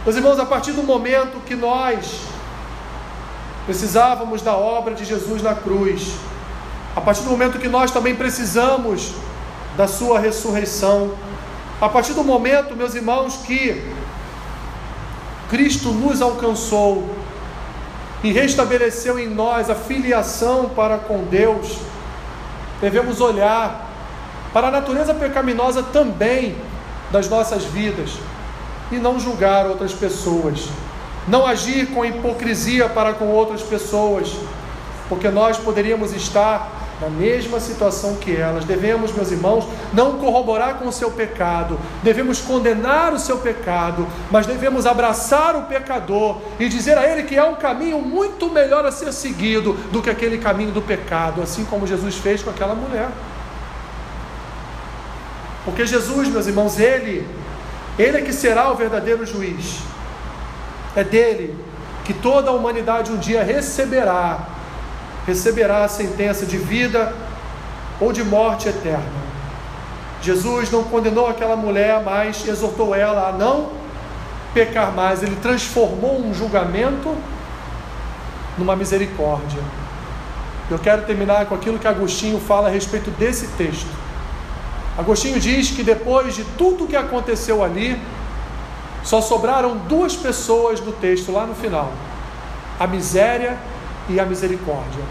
Meus 0.04 0.18
irmãos, 0.18 0.38
a 0.38 0.46
partir 0.46 0.74
do 0.74 0.84
momento 0.84 1.40
que 1.46 1.56
nós 1.56 2.24
precisávamos 3.66 4.42
da 4.42 4.54
obra 4.54 4.94
de 4.96 5.06
Jesus 5.06 5.42
na 5.42 5.56
cruz, 5.56 6.14
a 6.94 7.00
partir 7.00 7.24
do 7.24 7.30
momento 7.30 7.58
que 7.58 7.70
nós 7.70 7.90
também 7.90 8.16
precisamos 8.16 9.14
da 9.78 9.88
Sua 9.88 10.20
ressurreição, 10.20 11.12
a 11.80 11.88
partir 11.88 12.12
do 12.12 12.24
momento, 12.24 12.76
meus 12.76 12.96
irmãos, 12.96 13.38
que 13.46 13.94
Cristo 15.50 15.94
nos 15.94 16.22
alcançou, 16.22 17.08
e 18.24 18.32
restabeleceu 18.32 19.20
em 19.20 19.28
nós 19.28 19.70
a 19.70 19.76
filiação 19.76 20.70
para 20.70 20.98
com 20.98 21.24
Deus, 21.26 21.78
devemos 22.82 23.22
olhar 23.22 23.88
para 24.54 24.68
a 24.68 24.72
natureza 24.72 25.14
pecaminosa 25.14 25.84
também 25.84 26.56
das 27.12 27.30
nossas 27.30 27.64
vidas 27.64 28.12
e 28.92 28.96
não 28.96 29.20
julgar 29.20 29.68
outras 29.68 29.94
pessoas, 29.94 30.68
não 31.28 31.46
agir 31.46 31.88
com 31.88 32.06
hipocrisia 32.06 32.88
para 32.90 33.14
com 33.14 33.28
outras 33.28 33.62
pessoas, 33.62 34.34
porque 35.10 35.30
nós 35.30 35.58
poderíamos 35.58 36.14
estar 36.14 36.77
na 37.02 37.10
mesma 37.10 37.60
situação 37.60 38.16
que 38.16 38.36
elas. 38.36 38.66
Devemos, 38.66 39.12
meus 39.12 39.32
irmãos, 39.32 39.68
não 39.94 40.18
corroborar 40.18 40.76
com 40.76 40.88
o 40.88 40.92
seu 40.92 41.12
pecado, 41.12 41.80
devemos 42.02 42.42
condenar 42.42 43.14
o 43.14 43.20
seu 43.20 43.38
pecado, 43.38 44.08
mas 44.32 44.46
devemos 44.46 44.86
abraçar 44.86 45.56
o 45.56 45.64
pecador 45.64 46.38
e 46.60 46.68
dizer 46.68 46.98
a 46.98 47.08
ele 47.08 47.24
que 47.24 47.36
é 47.36 47.44
um 47.44 47.56
caminho 47.56 48.02
muito 48.02 48.50
melhor 48.50 48.86
a 48.86 48.92
ser 48.92 49.14
seguido 49.14 49.74
do 49.92 50.02
que 50.02 50.10
aquele 50.10 50.38
caminho 50.38 50.72
do 50.72 50.82
pecado, 50.82 51.42
assim 51.42 51.66
como 51.66 51.86
Jesus 51.86 52.16
fez 52.16 52.42
com 52.42 52.50
aquela 52.50 52.74
mulher. 52.74 53.10
Porque 55.64 55.86
Jesus, 55.86 56.30
meus 56.30 56.48
irmãos, 56.48 56.80
ele, 56.80 57.28
ele 58.00 58.18
é 58.18 58.22
que 58.22 58.34
será 58.34 58.72
o 58.72 58.76
verdadeiro 58.76 59.26
juiz. 59.26 59.80
É 60.96 61.04
dele 61.04 61.56
que 62.06 62.14
toda 62.14 62.50
a 62.50 62.54
humanidade 62.54 63.12
um 63.12 63.18
dia 63.18 63.44
receberá 63.44 64.57
receberá 65.28 65.84
a 65.84 65.90
sentença 65.90 66.46
de 66.46 66.58
vida 66.58 67.14
ou 68.00 68.14
de 68.14 68.24
morte 68.24 68.70
eterna. 68.70 69.28
Jesus 70.22 70.72
não 70.72 70.86
condenou 70.86 71.28
aquela 71.28 71.56
mulher, 71.56 72.02
mas 72.04 72.48
exortou 72.48 72.96
ela 72.96 73.28
a 73.28 73.32
não 73.34 73.70
pecar 74.54 74.92
mais. 74.94 75.22
Ele 75.22 75.36
transformou 75.36 76.20
um 76.20 76.34
julgamento 76.34 77.14
numa 78.58 78.76
misericórdia. 78.76 79.62
Eu 80.72 80.80
quero 80.80 81.04
terminar 81.04 81.46
com 81.46 81.56
aquilo 81.56 81.78
que 81.78 81.88
Agostinho 81.88 82.40
fala 82.40 82.70
a 82.70 82.72
respeito 82.72 83.12
desse 83.12 83.48
texto. 83.50 83.90
Agostinho 84.98 85.40
diz 85.40 85.70
que 85.70 85.84
depois 85.84 86.36
de 86.36 86.44
tudo 86.58 86.86
o 86.86 86.88
que 86.88 86.96
aconteceu 86.96 87.64
ali, 87.64 88.02
só 89.04 89.22
sobraram 89.22 89.78
duas 89.78 90.16
pessoas 90.16 90.82
no 90.82 90.92
texto 90.92 91.32
lá 91.32 91.46
no 91.46 91.54
final: 91.54 91.92
a 92.80 92.88
miséria 92.88 93.58
e 94.10 94.20
a 94.20 94.26
misericórdia. 94.26 95.04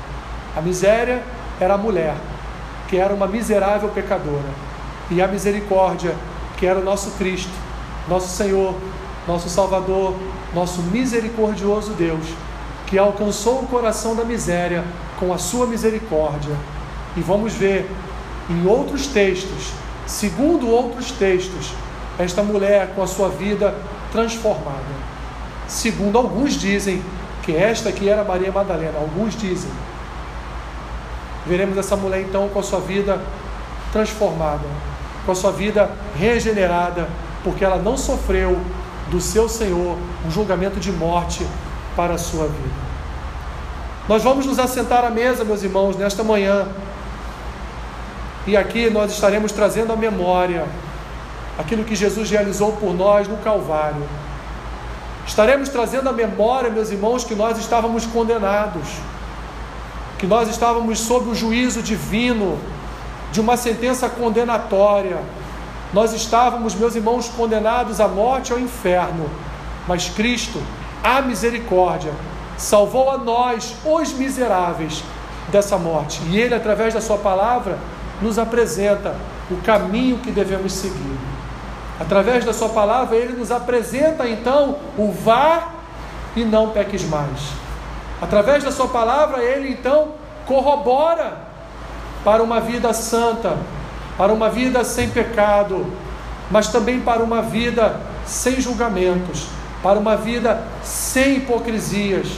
A 0.57 0.61
miséria 0.61 1.23
era 1.61 1.75
a 1.75 1.79
mulher, 1.79 2.15
que 2.89 2.97
era 2.97 3.15
uma 3.15 3.27
miserável 3.27 3.89
pecadora, 3.91 4.49
e 5.11 5.21
a 5.21 5.29
misericórdia, 5.29 6.15
que 6.57 6.67
era 6.67 6.79
o 6.79 6.85
nosso 6.85 7.13
Cristo, 7.13 7.53
nosso 8.09 8.35
Senhor, 8.35 8.75
nosso 9.27 9.49
Salvador, 9.49 10.15
nosso 10.55 10.81
misericordioso 10.83 11.93
Deus, 11.93 12.27
que 12.87 12.99
alcançou 12.99 13.61
o 13.61 13.67
coração 13.67 14.15
da 14.15 14.25
miséria 14.25 14.85
com 15.19 15.33
a 15.33 15.39
sua 15.39 15.67
misericórdia. 15.67 16.55
E 17.17 17.21
vamos 17.21 17.53
ver 17.55 17.91
em 18.49 18.67
outros 18.67 19.07
textos, 19.09 19.73
segundo 20.07 20.69
outros 20.69 21.11
textos, 21.11 21.73
esta 22.19 22.43
mulher 22.43 22.93
com 22.95 23.03
a 23.03 23.07
sua 23.07 23.29
vida 23.29 23.75
transformada. 24.13 25.07
Segundo 25.67 26.17
alguns 26.17 26.55
dizem, 26.55 27.03
que 27.47 27.57
esta 27.57 27.91
aqui 27.91 28.09
era 28.09 28.25
Maria 28.25 28.51
Madalena, 28.51 28.99
alguns 28.99 29.37
dizem. 29.37 29.71
Veremos 31.47 31.79
essa 31.79 31.97
mulher 31.97 32.23
então 32.23 32.49
com 32.49 32.59
a 32.59 32.63
sua 32.63 32.81
vida 32.81 33.21
transformada, 33.93 34.67
com 35.25 35.31
a 35.31 35.35
sua 35.35 35.53
vida 35.53 35.89
regenerada, 36.19 37.09
porque 37.45 37.65
ela 37.65 37.77
não 37.77 37.97
sofreu 37.97 38.61
do 39.13 39.21
seu 39.21 39.49
Senhor 39.49 39.97
um 40.27 40.31
julgamento 40.31 40.81
de 40.81 40.91
morte 40.91 41.47
para 41.95 42.15
a 42.15 42.19
sua 42.19 42.49
vida. 42.49 42.87
Nós 44.09 44.25
vamos 44.25 44.45
nos 44.45 44.59
assentar 44.59 45.05
à 45.05 45.11
mesa, 45.11 45.45
meus 45.45 45.63
irmãos, 45.63 45.97
nesta 45.97 46.25
manhã. 46.25 46.67
E 48.45 48.57
aqui 48.57 48.91
nós 48.91 49.13
estaremos 49.13 49.53
trazendo 49.53 49.93
à 49.93 49.97
memória 49.97 50.67
aquilo 51.57 51.85
que 51.85 51.95
Jesus 51.95 52.29
realizou 52.29 52.73
por 52.73 52.93
nós 52.93 53.29
no 53.29 53.37
Calvário. 53.37 54.03
Estaremos 55.27 55.69
trazendo 55.69 56.09
à 56.09 56.13
memória, 56.13 56.71
meus 56.71 56.91
irmãos, 56.91 57.25
que 57.25 57.35
nós 57.35 57.59
estávamos 57.59 58.07
condenados, 58.07 58.89
que 60.19 60.27
nós 60.27 60.49
estávamos 60.49 61.01
sob 61.01 61.29
o 61.29 61.35
juízo 61.35 61.83
divino 61.83 62.59
de 63.33 63.41
uma 63.41 63.57
sentença 63.57 64.09
condenatória. 64.09 65.19
Nós 65.93 66.13
estávamos, 66.13 66.75
meus 66.75 66.95
irmãos, 66.95 67.29
condenados 67.29 68.01
à 68.01 68.07
morte 68.07 68.51
e 68.51 68.53
ao 68.53 68.61
inferno, 68.61 69.29
mas 69.87 70.09
Cristo, 70.09 70.63
a 71.03 71.21
misericórdia, 71.21 72.13
salvou 72.57 73.11
a 73.11 73.19
nós, 73.19 73.75
os 73.85 74.13
miseráveis, 74.13 75.03
dessa 75.51 75.77
morte. 75.77 76.21
E 76.29 76.39
Ele, 76.39 76.55
através 76.55 76.95
da 76.95 77.01
Sua 77.01 77.19
palavra, 77.19 77.79
nos 78.23 78.39
apresenta 78.39 79.15
o 79.51 79.57
caminho 79.59 80.19
que 80.19 80.31
devemos 80.31 80.73
seguir. 80.73 81.36
Através 81.99 82.45
da 82.45 82.53
Sua 82.53 82.69
palavra, 82.69 83.17
Ele 83.17 83.33
nos 83.33 83.51
apresenta 83.51 84.29
então 84.29 84.77
o 84.99 85.11
vá 85.11 85.69
e 86.35 86.45
não 86.45 86.71
peques 86.71 87.05
mais. 87.09 87.53
Através 88.21 88.63
da 88.63 88.71
Sua 88.71 88.89
palavra, 88.89 89.43
Ele 89.43 89.71
então 89.71 90.13
corrobora 90.47 91.39
para 92.25 92.43
uma 92.43 92.61
vida 92.61 92.93
santa, 92.93 93.57
para 94.19 94.33
uma 94.33 94.51
vida 94.51 94.85
sem 94.85 95.11
pecado, 95.11 95.87
mas 96.51 96.69
também 96.69 97.01
para 97.01 97.23
uma 97.23 97.43
vida 97.43 98.01
sem 98.27 98.61
julgamentos, 98.61 99.47
para 99.83 99.99
uma 99.99 100.17
vida 100.17 100.63
sem 100.83 101.37
hipocrisias, 101.37 102.29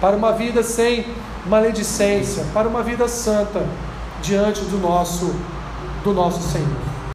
para 0.00 0.16
uma 0.16 0.32
vida 0.32 0.62
sem 0.62 1.06
maledicência, 1.46 2.44
para 2.54 2.68
uma 2.68 2.82
vida 2.82 3.06
santa 3.08 3.64
diante 4.22 4.60
do 4.62 4.78
nosso 4.78 5.34
do 6.02 6.12
nosso 6.12 6.42
Senhor. 6.42 6.93